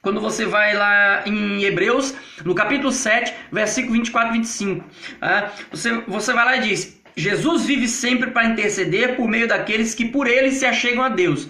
quando 0.01 0.19
você 0.19 0.45
vai 0.45 0.73
lá 0.75 1.23
em 1.25 1.63
Hebreus, 1.63 2.13
no 2.43 2.53
capítulo 2.53 2.91
7, 2.91 3.33
versículo 3.49 3.93
24 3.93 4.35
e 4.35 4.37
25, 4.39 4.85
é, 5.21 5.49
você, 5.71 5.93
você 6.05 6.33
vai 6.33 6.43
lá 6.43 6.57
e 6.57 6.61
diz: 6.61 7.01
Jesus 7.15 7.65
vive 7.65 7.87
sempre 7.87 8.31
para 8.31 8.45
interceder 8.45 9.15
por 9.15 9.29
meio 9.29 9.47
daqueles 9.47 9.95
que 9.95 10.03
por 10.03 10.27
ele 10.27 10.51
se 10.51 10.65
achegam 10.65 11.03
a 11.03 11.09
Deus. 11.09 11.47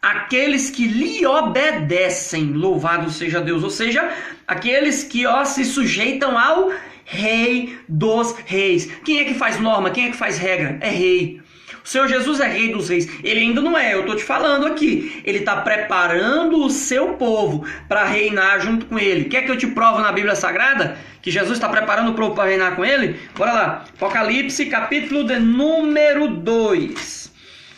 Aqueles 0.00 0.70
que 0.70 0.86
lhe 0.86 1.24
obedecem, 1.26 2.52
louvado 2.52 3.10
seja 3.10 3.40
Deus. 3.40 3.62
Ou 3.62 3.70
seja, 3.70 4.10
aqueles 4.48 5.04
que 5.04 5.26
ó, 5.26 5.44
se 5.44 5.64
sujeitam 5.64 6.36
ao 6.36 6.72
Rei 7.04 7.78
dos 7.88 8.34
Reis. 8.46 8.86
Quem 9.04 9.20
é 9.20 9.24
que 9.24 9.34
faz 9.34 9.60
norma? 9.60 9.90
Quem 9.90 10.06
é 10.06 10.10
que 10.10 10.16
faz 10.16 10.38
regra? 10.38 10.78
É 10.80 10.90
rei. 10.90 11.42
O 11.84 11.88
Senhor 11.88 12.06
Jesus 12.06 12.38
é 12.38 12.46
rei 12.46 12.72
dos 12.72 12.88
reis. 12.88 13.08
Ele 13.24 13.40
ainda 13.40 13.60
não 13.60 13.76
é, 13.76 13.94
eu 13.94 14.00
estou 14.00 14.14
te 14.14 14.22
falando 14.22 14.66
aqui. 14.66 15.20
Ele 15.24 15.38
está 15.38 15.56
preparando 15.62 16.64
o 16.64 16.70
seu 16.70 17.14
povo 17.14 17.66
para 17.88 18.04
reinar 18.04 18.60
junto 18.60 18.86
com 18.86 18.98
ele. 18.98 19.24
Quer 19.24 19.42
que 19.42 19.50
eu 19.50 19.58
te 19.58 19.66
provo 19.66 20.00
na 20.00 20.12
Bíblia 20.12 20.36
Sagrada 20.36 20.96
que 21.20 21.30
Jesus 21.30 21.54
está 21.54 21.68
preparando 21.68 22.12
o 22.12 22.14
povo 22.14 22.34
para 22.34 22.48
reinar 22.48 22.76
com 22.76 22.84
ele? 22.84 23.18
Bora 23.36 23.52
lá. 23.52 23.84
Apocalipse, 23.96 24.66
capítulo 24.66 25.24
de 25.24 25.38
número 25.40 26.28
2. 26.28 27.32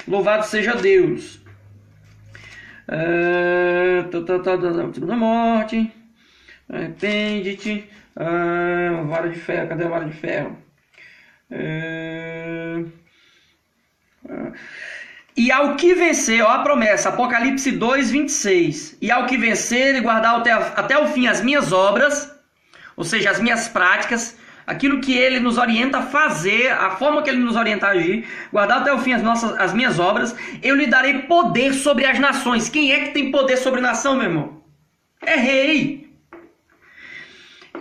Louvado 0.07 0.45
seja 0.47 0.75
Deus. 0.75 1.41
É, 2.87 4.05
da 5.01 5.17
morte. 5.17 5.91
Arrepende-te. 6.69 7.89
Ah, 8.17 9.03
vara 9.07 9.29
de 9.29 9.39
ferro, 9.39 9.69
cadê 9.69 9.85
a 9.85 9.89
vara 9.89 10.05
de 10.05 10.13
ferro? 10.13 10.57
Ah. 11.51 12.85
E 15.37 15.51
ao 15.51 15.75
que 15.75 15.95
vencer, 15.95 16.43
ó 16.43 16.49
a 16.49 16.59
promessa, 16.61 17.09
Apocalipse 17.09 17.73
2, 17.73 18.11
26. 18.11 18.99
E 19.03 19.11
ao 19.11 19.27
que 19.27 19.37
vencer 19.37 19.97
e 19.97 20.01
guardar 20.01 20.37
até, 20.37 20.53
até 20.53 20.97
o 20.97 21.09
fim 21.09 21.27
as 21.27 21.41
minhas 21.41 21.73
obras, 21.73 22.33
ou 22.97 23.03
seja, 23.05 23.31
as 23.31 23.41
minhas 23.41 23.67
práticas, 23.69 24.39
aquilo 24.65 25.01
que 25.01 25.13
ele 25.13 25.41
nos 25.41 25.59
orienta 25.59 25.99
a 25.99 26.03
fazer, 26.03 26.71
a 26.71 26.91
forma 26.93 27.21
que 27.21 27.31
ele 27.31 27.41
nos 27.41 27.57
orienta 27.57 27.89
a 27.89 27.91
agir, 27.91 28.25
guardar 28.53 28.83
até 28.83 28.93
o 28.93 28.99
fim 28.99 29.13
as, 29.13 29.23
nossas, 29.23 29.59
as 29.59 29.75
minhas 29.75 29.99
obras, 29.99 30.37
eu 30.63 30.77
lhe 30.77 30.87
darei 30.87 31.23
poder 31.23 31.75
sobre 31.75 32.07
as 32.07 32.19
nações. 32.21 32.69
Quem 32.69 32.93
é 32.93 33.07
que 33.07 33.11
tem 33.11 33.33
poder 33.33 33.57
sobre 33.57 33.81
nação, 33.81 34.15
meu 34.15 34.25
irmão? 34.25 34.63
É 35.21 35.35
rei. 35.35 36.04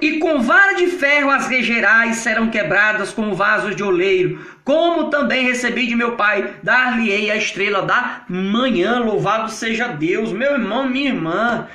E 0.03 0.19
com 0.19 0.41
vara 0.41 0.73
de 0.73 0.87
ferro 0.87 1.29
as 1.29 1.47
regerais 1.47 2.17
serão 2.17 2.49
quebradas 2.49 3.13
como 3.13 3.33
vasos 3.33 3.73
de 3.73 3.81
oleiro, 3.81 4.45
como 4.61 5.09
também 5.09 5.45
recebi 5.45 5.87
de 5.87 5.95
meu 5.95 6.17
pai, 6.17 6.55
dar-lhe-ei 6.61 7.31
a 7.31 7.37
estrela 7.37 7.83
da 7.83 8.25
manhã, 8.27 8.99
louvado 8.99 9.49
seja 9.49 9.87
Deus, 9.87 10.33
meu 10.33 10.55
irmão, 10.55 10.89
minha 10.89 11.07
irmã. 11.07 11.69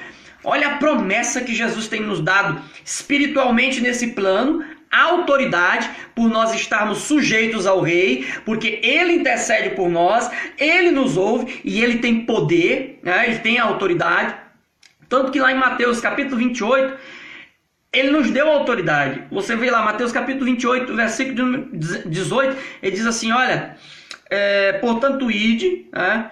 Olha 0.44 0.68
a 0.68 0.76
promessa 0.76 1.40
que 1.40 1.54
Jesus 1.54 1.88
tem 1.88 2.02
nos 2.02 2.20
dado 2.20 2.60
espiritualmente 2.84 3.80
nesse 3.80 4.08
plano, 4.08 4.62
autoridade 4.92 5.88
por 6.14 6.28
nós 6.28 6.52
estarmos 6.52 6.98
sujeitos 6.98 7.66
ao 7.66 7.80
rei, 7.80 8.26
porque 8.44 8.78
ele 8.82 9.14
intercede 9.14 9.70
por 9.70 9.88
nós, 9.88 10.30
ele 10.58 10.90
nos 10.90 11.16
ouve 11.16 11.62
e 11.64 11.82
ele 11.82 11.96
tem 12.00 12.26
poder, 12.26 13.00
né? 13.02 13.24
ele 13.26 13.38
tem 13.38 13.58
autoridade. 13.58 14.34
Tanto 15.08 15.32
que 15.32 15.40
lá 15.40 15.50
em 15.50 15.56
Mateus 15.56 15.98
capítulo 15.98 16.36
28, 16.36 17.17
ele 17.92 18.10
nos 18.10 18.30
deu 18.30 18.48
autoridade. 18.48 19.24
Você 19.30 19.56
vê 19.56 19.70
lá, 19.70 19.82
Mateus 19.82 20.12
capítulo 20.12 20.44
28, 20.44 20.94
versículo 20.94 21.68
18, 21.72 22.56
ele 22.82 22.96
diz 22.96 23.06
assim: 23.06 23.32
Olha, 23.32 23.76
é, 24.30 24.72
portanto, 24.74 25.30
ide, 25.30 25.86
é, 25.94 26.24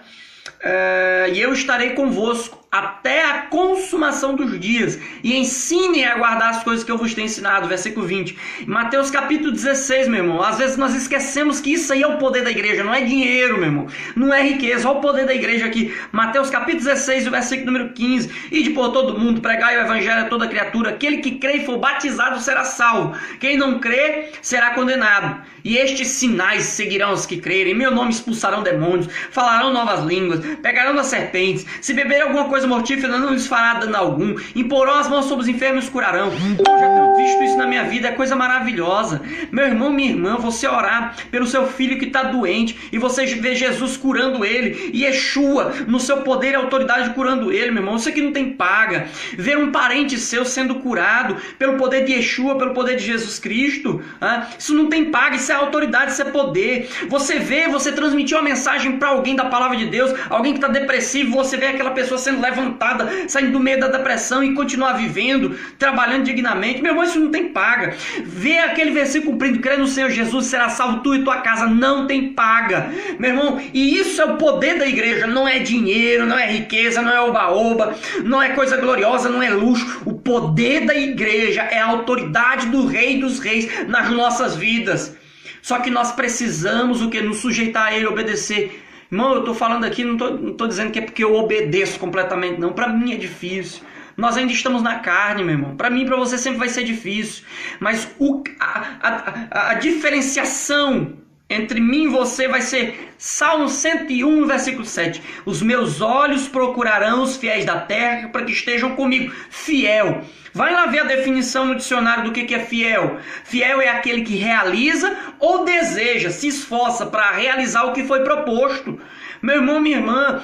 é, 0.60 1.30
e 1.32 1.40
eu 1.40 1.52
estarei 1.52 1.90
convosco 1.90 2.65
até 2.70 3.24
a 3.24 3.42
consumação 3.42 4.34
dos 4.34 4.58
dias, 4.58 4.98
e 5.22 5.36
ensinem 5.36 6.04
a 6.04 6.18
guardar 6.18 6.50
as 6.50 6.62
coisas 6.62 6.84
que 6.84 6.90
eu 6.90 6.98
vos 6.98 7.14
tenho 7.14 7.26
ensinado. 7.26 7.68
Versículo 7.68 8.06
20. 8.06 8.36
Mateus 8.66 9.10
capítulo 9.10 9.52
16, 9.52 10.08
meu 10.08 10.24
irmão. 10.24 10.42
Às 10.42 10.58
vezes 10.58 10.76
nós 10.76 10.94
esquecemos 10.94 11.60
que 11.60 11.72
isso 11.72 11.92
aí 11.92 12.02
é 12.02 12.06
o 12.06 12.18
poder 12.18 12.42
da 12.42 12.50
igreja, 12.50 12.84
não 12.84 12.94
é 12.94 13.00
dinheiro, 13.00 13.54
meu 13.54 13.66
irmão. 13.66 13.86
Não 14.14 14.32
é 14.32 14.42
riqueza, 14.42 14.88
olha 14.88 14.98
o 14.98 15.00
poder 15.00 15.26
da 15.26 15.34
igreja 15.34 15.66
aqui. 15.66 15.94
Mateus 16.12 16.50
capítulo 16.50 16.84
16, 16.84 17.26
o 17.26 17.30
versículo 17.30 17.72
número 17.72 17.92
15. 17.92 18.30
E 18.50 18.62
de 18.62 18.70
por 18.70 18.92
todo 18.92 19.18
mundo, 19.18 19.40
pregai 19.40 19.78
o 19.78 19.80
evangelho 19.80 20.22
a 20.22 20.28
toda 20.28 20.46
criatura. 20.46 20.90
Aquele 20.90 21.18
que 21.18 21.38
crê 21.38 21.58
e 21.58 21.64
for 21.64 21.78
batizado 21.78 22.38
será 22.40 22.64
salvo. 22.64 23.16
Quem 23.40 23.56
não 23.56 23.78
crê 23.78 24.30
será 24.42 24.70
condenado. 24.70 25.40
E 25.64 25.76
estes 25.78 26.08
sinais 26.08 26.62
seguirão 26.62 27.12
os 27.12 27.26
que 27.26 27.38
crerem. 27.38 27.72
Em 27.72 27.76
meu 27.76 27.90
nome 27.90 28.10
expulsarão 28.10 28.62
demônios, 28.62 29.08
falarão 29.30 29.72
novas 29.72 30.04
línguas, 30.04 30.40
pegarão 30.62 30.94
das 30.94 31.06
serpentes. 31.06 31.66
Se 31.80 31.92
beberem 31.92 32.22
alguma 32.22 32.44
coisa 32.44 32.55
coisa 32.56 32.66
mortífera 32.66 33.18
não 33.18 33.34
lhes 33.34 33.46
fará 33.46 33.74
dano 33.74 33.94
algum. 33.94 34.34
Imporão 34.54 34.94
as 34.94 35.08
mãos 35.08 35.26
sobre 35.26 35.42
os 35.42 35.48
enfermos 35.48 35.84
os 35.84 35.90
curarão. 35.90 36.32
Eu 36.32 36.78
já 36.78 36.88
tenho 36.88 37.16
visto 37.16 37.44
isso 37.44 37.58
na 37.58 37.66
minha 37.66 37.84
vida, 37.84 38.08
é 38.08 38.12
coisa 38.12 38.34
maravilhosa. 38.34 39.20
Meu 39.52 39.66
irmão, 39.66 39.92
minha 39.92 40.10
irmã, 40.10 40.36
você 40.36 40.66
orar 40.66 41.14
pelo 41.30 41.46
seu 41.46 41.66
filho 41.66 41.98
que 41.98 42.06
está 42.06 42.22
doente 42.22 42.88
e 42.90 42.96
você 42.96 43.26
vê 43.26 43.54
Jesus 43.54 43.98
curando 43.98 44.42
ele 44.42 44.90
e 44.94 45.04
Yeshua 45.04 45.74
no 45.86 46.00
seu 46.00 46.22
poder 46.22 46.52
e 46.52 46.54
autoridade 46.54 47.10
curando 47.10 47.52
ele, 47.52 47.70
meu 47.70 47.82
irmão. 47.82 47.96
Isso 47.96 48.08
aqui 48.08 48.22
não 48.22 48.32
tem 48.32 48.52
paga. 48.52 49.06
Ver 49.36 49.58
um 49.58 49.70
parente 49.70 50.18
seu 50.18 50.46
sendo 50.46 50.76
curado 50.76 51.36
pelo 51.58 51.76
poder 51.76 52.04
de 52.04 52.12
Yeshua, 52.12 52.56
pelo 52.56 52.72
poder 52.72 52.96
de 52.96 53.04
Jesus 53.04 53.38
Cristo, 53.38 54.02
ah, 54.18 54.48
isso 54.58 54.74
não 54.74 54.86
tem 54.86 55.10
paga, 55.10 55.36
isso 55.36 55.52
é 55.52 55.54
autoridade, 55.54 56.12
isso 56.12 56.22
é 56.22 56.24
poder. 56.24 56.88
Você 57.08 57.38
vê, 57.38 57.68
você 57.68 57.92
transmitir 57.92 58.34
uma 58.34 58.42
mensagem 58.42 58.92
para 58.98 59.08
alguém 59.08 59.36
da 59.36 59.44
palavra 59.44 59.76
de 59.76 59.84
Deus, 59.86 60.14
alguém 60.30 60.52
que 60.52 60.58
está 60.58 60.68
depressivo, 60.68 61.32
você 61.32 61.58
vê 61.58 61.66
aquela 61.66 61.90
pessoa 61.90 62.16
sendo 62.16 62.40
levantada, 62.50 63.28
saindo 63.28 63.52
do 63.52 63.60
meio 63.60 63.80
da 63.80 63.88
depressão 63.88 64.42
e 64.42 64.54
continuar 64.54 64.94
vivendo, 64.94 65.56
trabalhando 65.78 66.24
dignamente. 66.24 66.82
Meu 66.82 66.92
irmão, 66.92 67.04
isso 67.04 67.20
não 67.20 67.30
tem 67.30 67.48
paga. 67.48 67.94
Vê 68.24 68.58
aquele 68.58 68.90
versículo 68.90 69.32
cumprido, 69.32 69.60
crê 69.60 69.76
no 69.76 69.86
Senhor 69.86 70.10
Jesus, 70.10 70.46
será 70.46 70.68
salvo 70.68 71.00
tu 71.00 71.14
e 71.14 71.22
tua 71.22 71.38
casa, 71.38 71.66
não 71.66 72.06
tem 72.06 72.32
paga. 72.32 72.90
Meu 73.18 73.30
irmão, 73.30 73.60
e 73.72 73.98
isso 73.98 74.20
é 74.20 74.24
o 74.24 74.36
poder 74.36 74.78
da 74.78 74.86
igreja, 74.86 75.26
não 75.26 75.46
é 75.46 75.58
dinheiro, 75.58 76.26
não 76.26 76.38
é 76.38 76.50
riqueza, 76.50 77.02
não 77.02 77.12
é 77.12 77.20
oba-oba, 77.20 77.94
não 78.24 78.42
é 78.42 78.50
coisa 78.50 78.76
gloriosa, 78.76 79.28
não 79.28 79.42
é 79.42 79.50
luxo. 79.50 80.02
O 80.04 80.14
poder 80.14 80.86
da 80.86 80.94
igreja 80.94 81.62
é 81.62 81.80
a 81.80 81.86
autoridade 81.86 82.68
do 82.68 82.86
rei 82.86 83.20
dos 83.20 83.38
reis 83.38 83.88
nas 83.88 84.10
nossas 84.10 84.56
vidas. 84.56 85.16
Só 85.60 85.80
que 85.80 85.90
nós 85.90 86.12
precisamos 86.12 87.02
o 87.02 87.10
que? 87.10 87.20
Nos 87.20 87.38
sujeitar 87.38 87.88
a 87.88 87.92
ele, 87.92 88.06
obedecer. 88.06 88.85
Irmão, 89.10 89.34
eu 89.34 89.40
estou 89.40 89.54
falando 89.54 89.84
aqui, 89.84 90.04
não 90.04 90.50
estou 90.50 90.66
dizendo 90.66 90.90
que 90.90 90.98
é 90.98 91.02
porque 91.02 91.22
eu 91.22 91.34
obedeço 91.34 91.98
completamente, 91.98 92.60
não. 92.60 92.72
Para 92.72 92.88
mim 92.88 93.12
é 93.12 93.16
difícil. 93.16 93.82
Nós 94.16 94.36
ainda 94.36 94.52
estamos 94.52 94.82
na 94.82 94.98
carne, 95.00 95.44
meu 95.44 95.54
irmão. 95.54 95.76
Para 95.76 95.90
mim 95.90 96.06
para 96.06 96.16
você 96.16 96.38
sempre 96.38 96.58
vai 96.58 96.68
ser 96.68 96.84
difícil. 96.84 97.44
Mas 97.78 98.14
o, 98.18 98.42
a, 98.58 98.84
a, 99.02 99.70
a, 99.70 99.74
diferenciação 99.74 101.18
entre 101.48 101.80
mim 101.80 102.04
e 102.04 102.08
você 102.08 102.48
vai 102.48 102.60
ser 102.60 103.12
Salmo 103.16 103.68
101, 103.68 104.46
versículo 104.46 104.84
7. 104.84 105.22
Os 105.44 105.62
meus 105.62 106.00
olhos 106.00 106.48
procurarão 106.48 107.22
os 107.22 107.36
fiéis 107.36 107.64
da 107.64 107.78
terra 107.78 108.28
para 108.28 108.44
que 108.44 108.52
estejam 108.52 108.96
comigo. 108.96 109.32
Fiel. 109.48 110.22
Vai 110.52 110.72
lá 110.72 110.86
ver 110.86 111.00
a 111.00 111.04
definição 111.04 111.66
no 111.66 111.76
dicionário 111.76 112.24
do 112.24 112.32
que 112.32 112.54
é 112.54 112.58
fiel. 112.58 113.18
Fiel 113.44 113.80
é 113.80 113.88
aquele 113.88 114.22
que 114.22 114.36
realiza 114.36 115.16
ou 115.38 115.64
deseja, 115.64 116.30
se 116.30 116.48
esforça 116.48 117.06
para 117.06 117.30
realizar 117.30 117.84
o 117.84 117.92
que 117.92 118.04
foi 118.04 118.24
proposto. 118.24 118.98
Meu 119.40 119.56
irmão, 119.56 119.80
minha 119.80 119.98
irmã, 119.98 120.42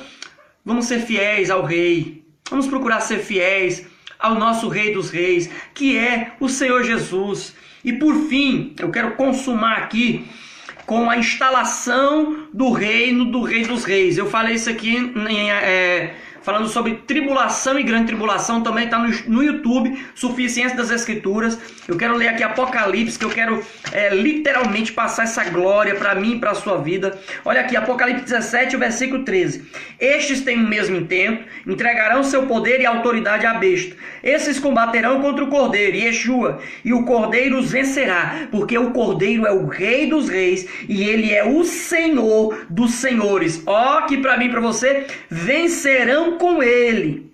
vamos 0.65 0.87
ser 0.87 1.01
fiéis 1.01 1.51
ao 1.51 1.65
rei. 1.65 2.23
Vamos 2.49 2.67
procurar 2.67 3.01
ser 3.01 3.19
fiéis 3.19 3.87
ao 4.19 4.37
nosso 4.37 4.69
Rei 4.69 4.93
dos 4.93 5.11
Reis, 5.11 5.51
que 5.75 5.99
é 5.99 6.33
o 6.39 6.49
Senhor 6.49 6.85
Jesus. 6.85 7.57
E 7.85 7.93
por 7.93 8.15
fim, 8.29 8.75
eu 8.79 8.91
quero 8.91 9.17
consumar 9.17 9.79
aqui 9.79 10.29
com 10.87 11.09
a 11.09 11.17
instalação 11.17 12.47
do 12.53 12.71
reino 12.71 13.25
do 13.27 13.43
Rei 13.43 13.65
dos 13.65 13.85
Reis. 13.85 14.19
Eu 14.19 14.27
falei 14.27 14.55
isso 14.55 14.71
aqui 14.71 14.97
em, 14.97 15.51
é, 15.51 16.15
falando 16.43 16.69
sobre 16.69 16.97
tribulação 17.07 17.79
e 17.79 17.83
grande 17.83 18.07
tribulação, 18.07 18.63
também 18.63 18.85
está 18.85 18.99
no, 18.99 19.09
no 19.29 19.43
YouTube, 19.43 19.97
Suficiência 20.15 20.77
das 20.77 20.91
Escrituras. 20.91 21.59
Eu 21.87 21.97
quero 21.97 22.17
ler 22.17 22.29
aqui 22.29 22.43
Apocalipse, 22.43 23.19
que 23.19 23.25
eu 23.25 23.31
quero 23.31 23.63
é, 23.93 24.15
literalmente 24.15 24.93
passar 24.93 25.25
essa 25.25 25.45
glória 25.45 25.95
para 25.95 26.15
mim 26.15 26.37
e 26.37 26.39
para 26.39 26.51
a 26.51 26.55
sua 26.55 26.79
vida. 26.79 27.19
Olha 27.45 27.61
aqui, 27.61 27.77
Apocalipse 27.77 28.25
17, 28.25 28.77
versículo 28.77 29.25
13. 29.25 29.65
Estes 29.99 30.41
têm 30.43 30.57
o 30.57 30.69
mesmo 30.69 30.97
intento, 30.97 31.45
entregarão 31.67 32.23
seu 32.23 32.47
poder 32.47 32.81
e 32.81 32.87
autoridade 32.87 33.47
à 33.47 33.55
besta. 33.55 33.97
Esses 34.23 34.59
combaterão 34.59 35.21
contra 35.21 35.45
o 35.45 35.49
cordeiro, 35.49 35.97
Yeshua, 35.97 36.61
e 36.85 36.93
o 36.93 37.05
cordeiro 37.05 37.59
os 37.59 37.71
vencerá, 37.71 38.49
porque 38.51 38.77
o 38.77 38.91
cordeiro 38.91 39.47
é 39.47 39.53
o 39.53 39.67
rei 39.67 40.07
dos 40.09 40.29
reis 40.29 40.67
e 40.89 41.03
ele 41.03 41.33
é 41.33 41.45
o 41.45 41.65
senhor 41.65 42.67
dos 42.69 42.95
senhores. 42.95 43.63
Ó, 43.67 44.03
que 44.03 44.17
para 44.19 44.37
mim 44.37 44.51
para 44.51 44.61
você, 44.61 45.07
vencerão 45.31 46.32
com 46.39 46.63
ele 46.63 47.33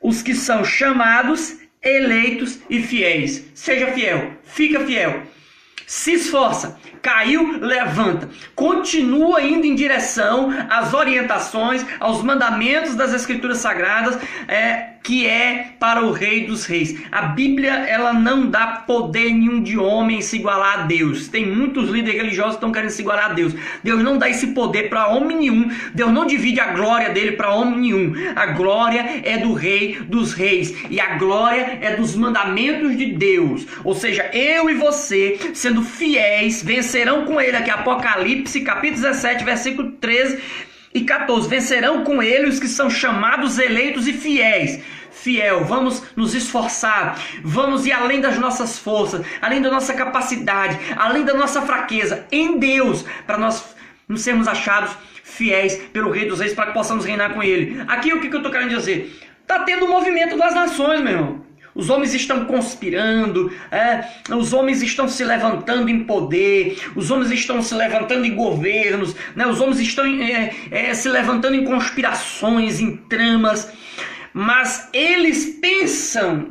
os 0.00 0.22
que 0.22 0.34
são 0.34 0.64
chamados, 0.64 1.58
eleitos 1.82 2.60
e 2.70 2.80
fiéis. 2.80 3.44
Seja 3.54 3.88
fiel, 3.88 4.32
fica 4.44 4.80
fiel. 4.80 5.22
Se 5.86 6.14
esforça, 6.14 6.78
caiu, 7.00 7.58
levanta. 7.60 8.28
Continua 8.54 9.42
indo 9.42 9.66
em 9.66 9.74
direção 9.74 10.52
às 10.68 10.92
orientações, 10.92 11.86
aos 12.00 12.22
mandamentos 12.22 12.96
das 12.96 13.12
Escrituras 13.12 13.58
Sagradas. 13.58 14.18
É, 14.48 14.95
que 15.06 15.24
é 15.24 15.68
para 15.78 16.04
o 16.04 16.10
Rei 16.10 16.46
dos 16.46 16.66
Reis. 16.66 17.00
A 17.12 17.22
Bíblia 17.22 17.70
ela 17.70 18.12
não 18.12 18.50
dá 18.50 18.66
poder 18.66 19.32
nenhum 19.32 19.62
de 19.62 19.78
homem 19.78 20.20
se 20.20 20.34
igualar 20.34 20.80
a 20.80 20.82
Deus. 20.82 21.28
Tem 21.28 21.46
muitos 21.46 21.88
líderes 21.90 22.20
religiosos 22.20 22.54
que 22.54 22.56
estão 22.56 22.72
querendo 22.72 22.90
se 22.90 23.02
igualar 23.02 23.30
a 23.30 23.32
Deus. 23.32 23.54
Deus 23.84 24.02
não 24.02 24.18
dá 24.18 24.28
esse 24.28 24.48
poder 24.48 24.88
para 24.90 25.06
homem 25.06 25.36
nenhum. 25.36 25.70
Deus 25.94 26.10
não 26.10 26.26
divide 26.26 26.58
a 26.58 26.72
glória 26.72 27.10
dele 27.10 27.32
para 27.32 27.54
homem 27.54 27.78
nenhum. 27.78 28.14
A 28.34 28.46
glória 28.46 29.22
é 29.22 29.38
do 29.38 29.52
Rei 29.52 29.96
dos 30.08 30.32
Reis 30.32 30.74
e 30.90 31.00
a 31.00 31.14
glória 31.14 31.78
é 31.80 31.94
dos 31.94 32.16
mandamentos 32.16 32.98
de 32.98 33.12
Deus. 33.12 33.64
Ou 33.84 33.94
seja, 33.94 34.28
eu 34.32 34.68
e 34.68 34.74
você, 34.74 35.38
sendo 35.54 35.82
fiéis, 35.82 36.64
vencerão 36.64 37.24
com 37.26 37.40
ele 37.40 37.56
aqui 37.56 37.70
Apocalipse 37.70 38.60
capítulo 38.62 39.02
17, 39.02 39.44
versículo 39.44 39.92
13 39.92 40.66
e 40.96 41.04
14: 41.04 41.48
Vencerão 41.48 42.02
com 42.02 42.22
ele 42.22 42.48
os 42.48 42.58
que 42.58 42.68
são 42.68 42.88
chamados, 42.88 43.58
eleitos 43.58 44.08
e 44.08 44.12
fiéis. 44.12 44.80
Fiel, 45.26 45.64
vamos 45.64 46.04
nos 46.14 46.36
esforçar, 46.36 47.20
vamos 47.42 47.84
ir 47.84 47.90
além 47.90 48.20
das 48.20 48.38
nossas 48.38 48.78
forças, 48.78 49.26
além 49.42 49.60
da 49.60 49.68
nossa 49.68 49.92
capacidade, 49.92 50.78
além 50.96 51.24
da 51.24 51.34
nossa 51.34 51.62
fraqueza, 51.62 52.24
em 52.30 52.60
Deus, 52.60 53.04
para 53.26 53.36
nós 53.36 53.74
nos 54.08 54.20
sermos 54.20 54.46
achados 54.46 54.92
fiéis 55.24 55.78
pelo 55.92 56.12
Rei 56.12 56.28
dos 56.28 56.38
Reis, 56.38 56.54
para 56.54 56.66
que 56.66 56.74
possamos 56.74 57.04
reinar 57.04 57.34
com 57.34 57.42
Ele. 57.42 57.82
Aqui 57.88 58.12
o 58.12 58.20
que 58.20 58.28
eu 58.28 58.36
estou 58.36 58.52
querendo 58.52 58.76
dizer? 58.76 59.20
Está 59.42 59.64
tendo 59.64 59.84
o 59.84 59.88
um 59.88 59.90
movimento 59.90 60.38
das 60.38 60.54
nações, 60.54 61.00
meu 61.00 61.12
irmão. 61.12 61.46
Os 61.74 61.90
homens 61.90 62.14
estão 62.14 62.44
conspirando, 62.44 63.52
é, 63.72 64.04
os 64.32 64.52
homens 64.52 64.80
estão 64.80 65.08
se 65.08 65.24
levantando 65.24 65.90
em 65.90 66.04
poder, 66.04 66.78
os 66.94 67.10
homens 67.10 67.32
estão 67.32 67.60
se 67.60 67.74
levantando 67.74 68.24
em 68.24 68.34
governos, 68.36 69.16
né, 69.34 69.44
os 69.44 69.60
homens 69.60 69.80
estão 69.80 70.06
é, 70.06 70.54
é, 70.70 70.94
se 70.94 71.08
levantando 71.08 71.56
em 71.56 71.64
conspirações, 71.64 72.80
em 72.80 72.96
tramas, 72.96 73.70
mas 74.38 74.90
eles 74.92 75.58
pensam 75.62 76.48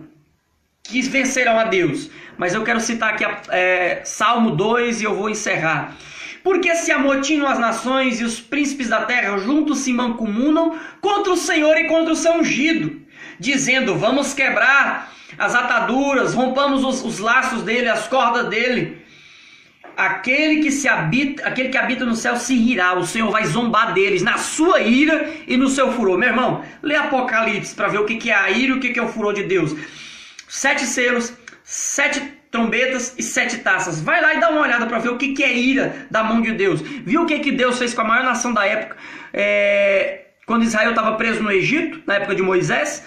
que 0.82 1.04
vencerão 1.04 1.60
a 1.60 1.66
Deus. 1.66 2.10
Mas 2.36 2.56
eu 2.56 2.64
quero 2.64 2.82
citar 2.82 3.14
aqui 3.14 3.24
é, 3.50 4.02
Salmo 4.04 4.56
2 4.56 5.02
e 5.02 5.04
eu 5.04 5.16
vou 5.16 5.30
encerrar. 5.30 5.96
Porque 6.44 6.74
se 6.74 6.92
amotinam 6.92 7.46
as 7.46 7.60
nações 7.60 8.20
e 8.20 8.24
os 8.24 8.42
príncipes 8.42 8.90
da 8.90 9.04
terra 9.04 9.38
juntos 9.38 9.82
se 9.82 9.94
mancomunam 9.94 10.80
contra 11.00 11.32
o 11.32 11.38
Senhor 11.38 11.78
e 11.78 11.84
contra 11.84 12.12
o 12.12 12.16
seu 12.16 12.34
ungido, 12.34 13.00
dizendo: 13.40 13.94
Vamos 13.94 14.34
quebrar 14.34 15.14
as 15.38 15.54
ataduras, 15.54 16.34
rompamos 16.34 16.84
os, 16.84 17.06
os 17.06 17.20
laços 17.20 17.62
dele, 17.62 17.88
as 17.88 18.08
cordas 18.08 18.50
dele. 18.50 19.05
Aquele 19.96 20.62
que 20.62 20.72
se 20.72 20.88
habita, 20.88 21.48
aquele 21.48 21.70
que 21.70 21.78
habita 21.78 22.06
no 22.06 22.16
céu 22.16 22.36
se 22.36 22.56
rirá, 22.56 22.94
o 22.94 23.06
Senhor 23.06 23.32
vai 23.32 23.46
zombar 23.46 23.94
deles 23.94 24.22
na 24.22 24.38
sua 24.38 24.82
ira 24.82 25.30
e 25.48 25.56
no 25.56 25.70
seu 25.70 25.92
furor. 25.94 26.18
Meu 26.18 26.30
irmão, 26.30 26.64
lê 26.84 26.96
Apocalipse 26.96 27.74
para 27.74 27.88
ver 27.88 28.00
o 28.00 28.06
que, 28.06 28.30
é 28.30 28.36
a 28.36 28.50
ira 28.50 28.74
e 28.74 28.78
o 28.78 28.80
que, 28.80 29.00
é 29.00 29.02
o 29.02 29.08
furor 29.08 29.34
de 29.34 29.44
Deus. 29.44 29.76
Sete 30.48 30.86
selos, 30.86 31.34
sete 31.64 32.22
trombetas 32.52 33.16
e 33.18 33.24
sete 33.24 33.60
taças. 33.60 34.02
Vai 34.02 34.22
lá 34.22 34.34
e 34.34 34.40
dá 34.40 34.50
uma 34.50 34.62
olhada 34.62 34.86
para 34.86 35.00
ver 35.00 35.10
o 35.10 35.18
que, 35.18 35.34
que 35.34 35.44
é 35.44 35.58
ira 35.58 36.08
da 36.12 36.24
mão 36.24 36.42
de 36.42 36.52
Deus. 36.52 36.82
Viu 36.82 37.24
o 37.24 37.26
que, 37.26 37.40
que 37.40 37.52
Deus 37.52 37.78
fez 37.78 37.94
com 37.94 38.02
a 38.02 38.06
maior 38.06 38.24
nação 38.24 38.54
da 38.54 38.66
época? 38.66 38.98
É, 39.34 40.26
quando 40.46 40.64
Israel 40.64 40.92
estava 40.92 41.14
preso 41.16 41.42
no 41.42 41.52
Egito, 41.52 42.02
na 42.06 42.16
época 42.16 42.36
de 42.36 42.42
Moisés, 42.42 43.04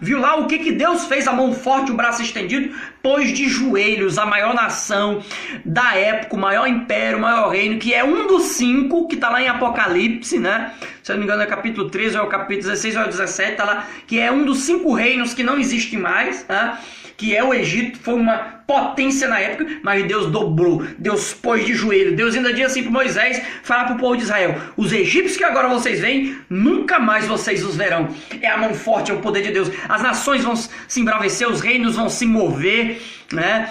viu 0.00 0.18
lá 0.18 0.36
o 0.36 0.46
que, 0.46 0.58
que 0.58 0.72
Deus 0.72 1.04
fez, 1.06 1.28
a 1.28 1.32
mão 1.32 1.52
forte, 1.52 1.92
o 1.92 1.94
braço 1.94 2.22
estendido, 2.22 2.74
pôs 3.02 3.32
de 3.32 3.48
joelhos 3.48 4.18
a 4.18 4.26
maior 4.26 4.54
nação 4.54 5.22
da 5.64 5.94
época, 5.94 6.36
o 6.36 6.38
maior 6.38 6.66
império, 6.66 7.18
o 7.18 7.20
maior 7.20 7.50
reino, 7.50 7.78
que 7.78 7.94
é 7.94 8.02
um 8.02 8.26
dos 8.26 8.42
cinco, 8.42 9.06
que 9.06 9.14
está 9.14 9.30
lá 9.30 9.42
em 9.42 9.48
Apocalipse, 9.48 10.38
né? 10.38 10.72
Se 11.02 11.12
eu 11.12 11.16
não 11.16 11.20
me 11.20 11.26
engano 11.26 11.42
é 11.42 11.46
capítulo 11.46 11.88
13, 11.88 12.16
ou 12.16 12.22
é 12.22 12.26
o 12.26 12.30
capítulo 12.30 12.68
16 12.68 12.96
ou 12.96 13.02
é 13.02 13.04
o 13.06 13.08
17, 13.08 13.56
tá 13.56 13.64
lá, 13.64 13.86
que 14.06 14.18
é 14.18 14.32
um 14.32 14.44
dos 14.44 14.60
cinco 14.60 14.92
reinos 14.92 15.34
que 15.34 15.42
não 15.42 15.58
existe 15.58 15.96
mais, 15.96 16.46
né? 16.48 16.78
Que 17.16 17.36
é 17.36 17.42
o 17.42 17.54
Egito, 17.54 17.98
foi 17.98 18.14
uma 18.14 18.54
potência 18.66 19.28
na 19.28 19.38
época, 19.38 19.66
mas 19.82 20.04
Deus 20.06 20.30
dobrou, 20.30 20.84
Deus 20.98 21.32
pôs 21.34 21.64
de 21.64 21.74
joelho. 21.74 22.16
Deus 22.16 22.34
ainda 22.34 22.52
diz 22.52 22.66
assim 22.66 22.82
para 22.82 22.92
Moisés, 22.92 23.42
falar 23.62 23.84
para 23.84 23.94
o 23.94 23.98
povo 23.98 24.16
de 24.16 24.22
Israel: 24.22 24.56
os 24.76 24.92
egípcios 24.92 25.36
que 25.36 25.44
agora 25.44 25.68
vocês 25.68 26.00
veem, 26.00 26.36
nunca 26.48 26.98
mais 26.98 27.26
vocês 27.26 27.64
os 27.64 27.76
verão. 27.76 28.08
É 28.40 28.48
a 28.48 28.56
mão 28.56 28.74
forte, 28.74 29.10
é 29.10 29.14
o 29.14 29.20
poder 29.20 29.42
de 29.42 29.52
Deus. 29.52 29.70
As 29.88 30.02
nações 30.02 30.42
vão 30.42 30.56
se 30.56 31.00
embravecer, 31.00 31.48
os 31.48 31.60
reinos 31.60 31.96
vão 31.96 32.08
se 32.08 32.26
mover, 32.26 33.00
né? 33.32 33.70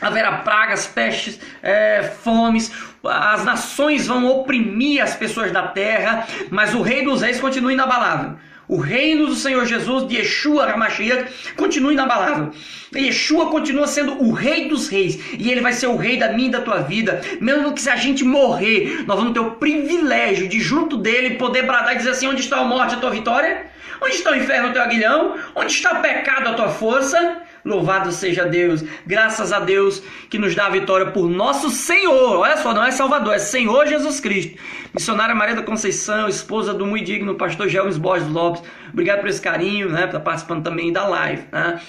Haverá 0.00 0.38
pragas, 0.38 0.86
pestes, 0.86 1.40
é, 1.62 2.02
fomes, 2.02 2.72
as 3.04 3.44
nações 3.44 4.06
vão 4.06 4.26
oprimir 4.26 5.02
as 5.02 5.14
pessoas 5.14 5.52
da 5.52 5.68
terra, 5.68 6.26
mas 6.50 6.74
o 6.74 6.82
rei 6.82 7.04
dos 7.04 7.22
reis 7.22 7.40
continua 7.40 7.72
inabalável. 7.72 8.36
O 8.74 8.76
reino 8.76 9.26
do 9.26 9.36
Senhor 9.36 9.64
Jesus, 9.66 10.08
de 10.08 10.16
Yeshua 10.16 10.64
HaMashiach, 10.64 11.54
continua 11.54 11.92
inabalável. 11.92 12.50
Yeshua 12.92 13.48
continua 13.48 13.86
sendo 13.86 14.20
o 14.20 14.32
rei 14.32 14.66
dos 14.66 14.88
reis. 14.88 15.16
E 15.38 15.48
ele 15.48 15.60
vai 15.60 15.72
ser 15.72 15.86
o 15.86 15.96
rei 15.96 16.16
da 16.16 16.32
minha 16.32 16.48
e 16.48 16.50
da 16.50 16.60
tua 16.60 16.78
vida. 16.78 17.20
Mesmo 17.40 17.72
que 17.72 17.80
se 17.80 17.88
a 17.88 17.94
gente 17.94 18.24
morrer, 18.24 19.04
nós 19.06 19.16
vamos 19.16 19.32
ter 19.32 19.38
o 19.38 19.52
privilégio 19.52 20.48
de 20.48 20.58
junto 20.58 20.96
dele 20.96 21.36
poder 21.36 21.62
bradar 21.62 21.94
e 21.94 21.98
dizer 21.98 22.10
assim, 22.10 22.26
onde 22.26 22.40
está 22.40 22.58
a 22.58 22.64
morte, 22.64 22.96
a 22.96 22.98
tua 22.98 23.10
vitória? 23.10 23.64
Onde 24.02 24.16
está 24.16 24.32
o 24.32 24.34
inferno, 24.34 24.70
o 24.70 24.72
teu 24.72 24.82
aguilhão? 24.82 25.36
Onde 25.54 25.72
está 25.72 25.92
o 25.92 26.02
pecado, 26.02 26.48
a 26.48 26.54
tua 26.54 26.68
força? 26.68 27.42
Louvado 27.64 28.12
seja 28.12 28.44
Deus, 28.44 28.84
graças 29.06 29.50
a 29.50 29.58
Deus 29.58 30.02
que 30.28 30.38
nos 30.38 30.54
dá 30.54 30.66
a 30.66 30.70
vitória 30.70 31.06
por 31.06 31.30
nosso 31.30 31.70
Senhor. 31.70 32.38
Olha 32.38 32.58
só, 32.58 32.74
não 32.74 32.84
é 32.84 32.90
Salvador, 32.90 33.34
é 33.34 33.38
Senhor 33.38 33.86
Jesus 33.86 34.20
Cristo. 34.20 34.60
Missionária 34.92 35.34
Maria 35.34 35.54
da 35.54 35.62
Conceição, 35.62 36.28
esposa 36.28 36.74
do 36.74 36.84
muito 36.84 37.06
digno 37.06 37.34
pastor 37.36 37.68
Gelmes 37.68 37.96
Borges 37.96 38.28
Lopes. 38.28 38.62
Obrigado 38.92 39.20
por 39.20 39.30
esse 39.30 39.40
carinho, 39.40 39.88
né? 39.88 40.02
Por 40.02 40.08
estar 40.08 40.20
participando 40.20 40.62
também 40.62 40.92
da 40.92 41.08
live, 41.08 41.44
né? 41.50 41.80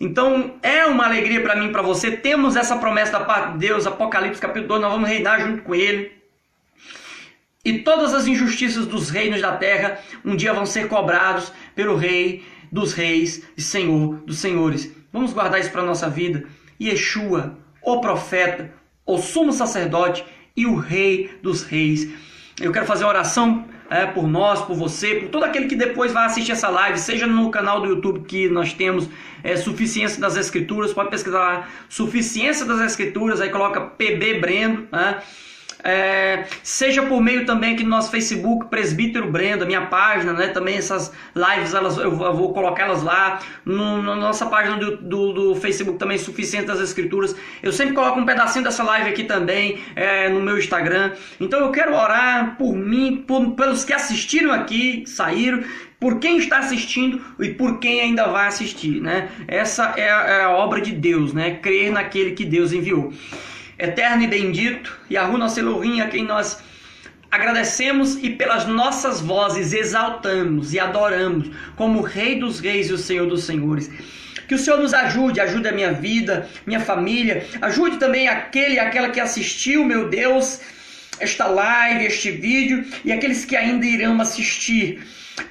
Então 0.00 0.54
é 0.62 0.86
uma 0.86 1.06
alegria 1.06 1.40
para 1.40 1.56
mim, 1.56 1.72
para 1.72 1.82
você. 1.82 2.12
Temos 2.12 2.54
essa 2.54 2.76
promessa 2.76 3.12
da 3.12 3.20
parte 3.20 3.54
de 3.54 3.58
Deus, 3.58 3.84
Apocalipse 3.84 4.40
capítulo 4.40 4.68
2, 4.68 4.82
nós 4.82 4.92
vamos 4.92 5.08
reinar 5.08 5.40
junto 5.40 5.62
com 5.62 5.74
Ele. 5.74 6.12
E 7.64 7.80
todas 7.80 8.14
as 8.14 8.28
injustiças 8.28 8.86
dos 8.86 9.10
reinos 9.10 9.42
da 9.42 9.52
terra 9.52 9.98
um 10.24 10.36
dia 10.36 10.52
vão 10.52 10.64
ser 10.64 10.86
cobrados 10.86 11.52
pelo 11.74 11.96
Rei 11.96 12.44
dos 12.70 12.92
reis 12.92 13.42
e 13.56 13.62
Senhor 13.62 14.16
dos 14.26 14.38
senhores. 14.38 14.92
Vamos 15.12 15.32
guardar 15.32 15.60
isso 15.60 15.70
para 15.70 15.82
a 15.82 15.86
nossa 15.86 16.08
vida. 16.08 16.44
Yeshua, 16.80 17.56
o 17.82 18.00
profeta, 18.00 18.72
o 19.06 19.18
sumo 19.18 19.52
sacerdote 19.52 20.24
e 20.56 20.66
o 20.66 20.76
rei 20.76 21.30
dos 21.42 21.62
reis. 21.62 22.08
Eu 22.60 22.72
quero 22.72 22.86
fazer 22.86 23.04
uma 23.04 23.10
oração 23.10 23.64
é, 23.90 24.04
por 24.04 24.26
nós, 24.26 24.60
por 24.62 24.76
você, 24.76 25.14
por 25.14 25.28
todo 25.30 25.44
aquele 25.44 25.66
que 25.66 25.76
depois 25.76 26.12
vai 26.12 26.26
assistir 26.26 26.52
essa 26.52 26.68
live, 26.68 26.98
seja 26.98 27.26
no 27.26 27.50
canal 27.50 27.80
do 27.80 27.88
YouTube 27.88 28.20
que 28.26 28.48
nós 28.48 28.72
temos 28.72 29.08
é, 29.42 29.56
Suficiência 29.56 30.20
das 30.20 30.36
Escrituras, 30.36 30.92
pode 30.92 31.10
pesquisar 31.10 31.38
lá, 31.38 31.68
Suficiência 31.88 32.66
das 32.66 32.80
Escrituras, 32.80 33.40
aí 33.40 33.48
coloca 33.48 33.80
PB 33.80 34.40
Brendo, 34.40 34.88
né? 34.92 35.22
É, 35.84 36.44
seja 36.62 37.02
por 37.02 37.20
meio 37.20 37.46
também 37.46 37.74
aqui 37.74 37.84
no 37.84 37.90
nosso 37.90 38.10
Facebook, 38.10 38.66
Presbítero 38.66 39.30
Brendo, 39.30 39.64
a 39.64 39.66
minha 39.66 39.86
página, 39.86 40.32
né? 40.32 40.48
Também 40.48 40.76
essas 40.76 41.12
lives 41.34 41.74
elas, 41.74 41.96
eu 41.96 42.10
vou 42.10 42.52
colocá-las 42.52 43.02
lá. 43.02 43.40
No, 43.64 44.02
na 44.02 44.16
nossa 44.16 44.46
página 44.46 44.76
do, 44.76 44.96
do, 44.96 45.32
do, 45.32 45.54
Facebook 45.56 45.98
também, 45.98 46.18
Suficiente 46.18 46.66
das 46.66 46.80
Escrituras. 46.80 47.34
Eu 47.62 47.72
sempre 47.72 47.94
coloco 47.94 48.18
um 48.18 48.24
pedacinho 48.24 48.64
dessa 48.64 48.82
live 48.82 49.10
aqui 49.10 49.24
também 49.24 49.78
é, 49.94 50.28
no 50.28 50.40
meu 50.40 50.58
Instagram. 50.58 51.12
Então 51.40 51.60
eu 51.60 51.70
quero 51.70 51.94
orar 51.94 52.56
por 52.56 52.74
mim, 52.74 53.24
por, 53.26 53.52
pelos 53.52 53.84
que 53.84 53.92
assistiram 53.92 54.52
aqui, 54.52 55.04
saíram, 55.06 55.62
por 56.00 56.18
quem 56.18 56.38
está 56.38 56.58
assistindo 56.58 57.20
e 57.40 57.50
por 57.50 57.78
quem 57.78 58.00
ainda 58.00 58.26
vai 58.26 58.46
assistir, 58.46 59.00
né? 59.00 59.28
Essa 59.46 59.94
é 59.96 60.10
a, 60.10 60.22
é 60.22 60.44
a 60.44 60.50
obra 60.50 60.80
de 60.80 60.92
Deus, 60.92 61.32
né? 61.32 61.56
Crer 61.56 61.90
naquele 61.90 62.32
que 62.32 62.44
Deus 62.44 62.72
enviou 62.72 63.12
eterno 63.78 64.24
e 64.24 64.26
bendito, 64.26 64.98
Yahu 65.10 65.38
nosso 65.38 65.60
Elohim, 65.60 66.00
a 66.00 66.08
quem 66.08 66.24
nós 66.24 66.58
agradecemos 67.30 68.16
e 68.16 68.30
pelas 68.30 68.66
nossas 68.66 69.20
vozes 69.20 69.72
exaltamos 69.72 70.72
e 70.72 70.80
adoramos 70.80 71.50
como 71.76 72.00
Rei 72.00 72.36
dos 72.36 72.58
Reis 72.58 72.88
e 72.88 72.92
o 72.92 72.98
Senhor 72.98 73.26
dos 73.26 73.44
Senhores. 73.44 73.90
Que 74.48 74.54
o 74.54 74.58
Senhor 74.58 74.80
nos 74.80 74.94
ajude, 74.94 75.40
ajude 75.40 75.68
a 75.68 75.72
minha 75.72 75.92
vida, 75.92 76.48
minha 76.66 76.80
família, 76.80 77.46
ajude 77.60 77.98
também 77.98 78.28
aquele 78.28 78.76
e 78.76 78.78
aquela 78.78 79.10
que 79.10 79.20
assistiu, 79.20 79.84
meu 79.84 80.08
Deus, 80.08 80.60
esta 81.20 81.46
live, 81.46 82.06
este 82.06 82.30
vídeo 82.30 82.84
e 83.04 83.12
aqueles 83.12 83.44
que 83.44 83.54
ainda 83.54 83.84
irão 83.84 84.18
assistir 84.20 85.02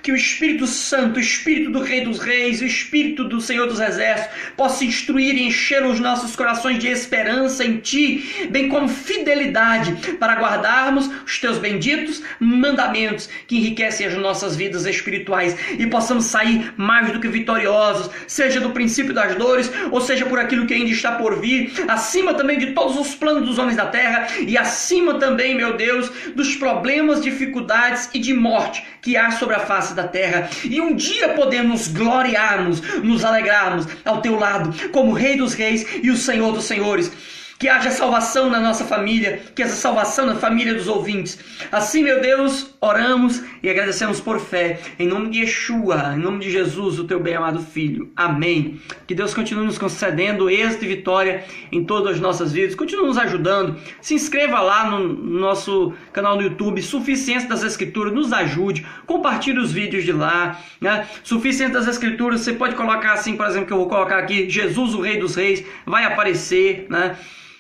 que 0.02 0.12
o 0.12 0.16
Espírito 0.16 0.68
Santo, 0.68 1.18
o 1.18 1.20
Espírito 1.20 1.72
do 1.72 1.82
Rei 1.82 2.02
dos 2.02 2.20
Reis, 2.20 2.62
o 2.62 2.66
Espírito 2.66 3.24
do 3.24 3.42
Senhor 3.42 3.68
dos 3.68 3.80
Exércitos 3.80 4.36
possa 4.56 4.86
instruir 4.86 5.36
e 5.36 5.48
encher 5.48 5.86
os 5.86 6.00
nossos 6.00 6.36
corações 6.36 6.80
de 6.80 6.88
esperança 6.88 7.64
em 7.64 7.78
Ti, 7.78 8.48
bem 8.50 8.70
como 8.70 8.88
fidelidade 8.88 10.16
para 10.18 10.36
guardarmos 10.36 11.10
os 11.26 11.40
Teus 11.40 11.58
benditos 11.58 12.22
mandamentos 12.40 13.30
que 13.48 13.58
enriquecem 13.58 14.08
as 14.08 14.16
nossas 14.16 14.56
vidas 14.56 14.86
espirituais 14.86 15.56
e 15.78 15.86
possamos 15.88 16.26
sair 16.26 16.74
mais 16.78 17.12
do 17.12 17.20
que 17.20 17.28
vitoriosos, 17.28 18.10
seja 18.28 18.60
do 18.60 18.72
princípio 18.72 19.14
das 19.14 19.36
dores, 19.36 19.72
ou 19.92 20.02
seja 20.02 20.26
por 20.26 20.40
aquilo 20.40 20.66
que 20.66 20.74
ainda 20.74 20.90
está 20.90 21.14
por 21.14 21.40
vir, 21.40 21.72
acima 21.88 22.34
também 22.34 22.58
de 22.58 22.74
todos 22.74 22.98
os 22.98 23.16
planos 23.16 23.46
dos 23.46 23.58
homens 23.58 23.78
da 23.78 23.86
terra 23.86 24.28
e 24.46 24.58
acima 24.58 25.16
também, 25.16 25.56
meu 25.56 25.76
Deus, 25.76 26.10
dos 26.36 26.56
problemas, 26.56 27.22
dificuldades 27.22 28.10
e 28.14 28.20
de 28.20 28.34
morte 28.34 28.84
que 29.02 29.16
há 29.16 29.32
sobre 29.32 29.56
a 29.56 29.60
face 29.60 29.77
face 29.78 29.94
da 29.94 30.08
terra. 30.08 30.50
E 30.64 30.82
um 30.82 30.96
dia 30.96 31.30
podemos 31.30 31.88
gloriarmos, 31.88 32.82
nos 33.04 33.24
alegrarmos 33.24 33.86
ao 34.04 34.22
teu 34.22 34.38
lado, 34.38 34.74
como 34.92 35.14
Rei 35.14 35.38
dos 35.38 35.54
Reis 35.54 35.86
e 36.02 36.10
o 36.10 36.18
Senhor 36.18 36.52
dos 36.52 36.66
Senhores. 36.66 37.12
Que 37.60 37.68
haja 37.68 37.90
salvação 37.90 38.52
na 38.52 38.60
nossa 38.60 38.86
família, 38.86 39.42
que 39.56 39.64
haja 39.64 39.74
salvação 39.74 40.28
na 40.28 40.36
família 40.36 40.76
dos 40.76 40.88
ouvintes. 40.88 41.40
Assim, 41.72 42.04
meu 42.04 42.22
Deus, 42.22 42.68
oramos 42.80 43.44
e 43.62 43.70
agradecemos 43.70 44.20
por 44.20 44.40
fé. 44.40 44.80
Em 45.00 45.08
nome 45.08 45.30
de 45.30 45.40
Yeshua, 45.40 46.14
em 46.16 46.20
nome 46.20 46.40
de 46.40 46.52
Jesus, 46.52 47.00
o 47.00 47.06
teu 47.06 47.20
bem-amado 47.20 47.60
Filho. 47.60 48.12
Amém. 48.16 48.80
Que 49.06 49.16
Deus 49.16 49.34
continue 49.34 49.66
nos 49.66 49.78
concedendo 49.78 50.50
êxito 50.50 50.86
e 50.86 50.88
vitória 50.88 51.44
em 51.72 51.84
todas 51.84 52.16
as 52.16 52.20
nossas 52.20 52.52
vidas. 52.52 52.76
Continue 52.76 53.08
nos 53.08 53.18
ajudando. 53.18 53.78
Se 54.02 54.14
inscreva 54.14 54.60
lá 54.60 54.90
no 54.90 55.08
nosso 55.08 55.94
canal 56.14 56.36
no 56.36 56.44
YouTube, 56.44 56.82
Suficiência 56.82 57.50
das 57.50 57.64
Escrituras. 57.64 58.14
Nos 58.14 58.32
ajude. 58.32 58.86
Compartilhe 59.06 59.60
os 59.60 59.72
vídeos 59.72 60.04
de 60.04 60.12
lá. 60.12 60.60
Né? 60.80 61.08
Suficiência 61.24 61.74
das 61.74 61.88
Escrituras, 61.88 62.42
você 62.42 62.54
pode 62.54 62.76
colocar 62.76 63.14
assim, 63.14 63.36
por 63.36 63.48
exemplo, 63.48 63.68
que 63.68 63.74
eu 63.74 63.78
vou 63.78 63.90
colocar 63.90 64.20
aqui, 64.20 64.50
Jesus, 64.50 64.94
o 64.94 65.02
Rei 65.02 65.18
dos 65.18 65.36
Reis, 65.36 65.64
vai 65.86 66.04
aparecer, 66.04 66.86
né? 66.90 67.18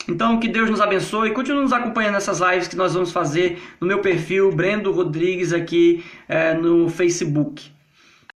Então, 0.07 0.39
que 0.39 0.47
Deus 0.47 0.69
nos 0.69 0.79
abençoe. 0.79 1.31
Continue 1.31 1.63
nos 1.63 1.73
acompanhando 1.73 2.13
nessas 2.13 2.39
lives 2.39 2.67
que 2.67 2.75
nós 2.75 2.93
vamos 2.93 3.11
fazer 3.11 3.61
no 3.79 3.87
meu 3.87 3.99
perfil, 3.99 4.51
Brendo 4.51 4.91
Rodrigues, 4.91 5.51
aqui 5.51 6.03
é, 6.27 6.53
no 6.53 6.89
Facebook. 6.89 7.76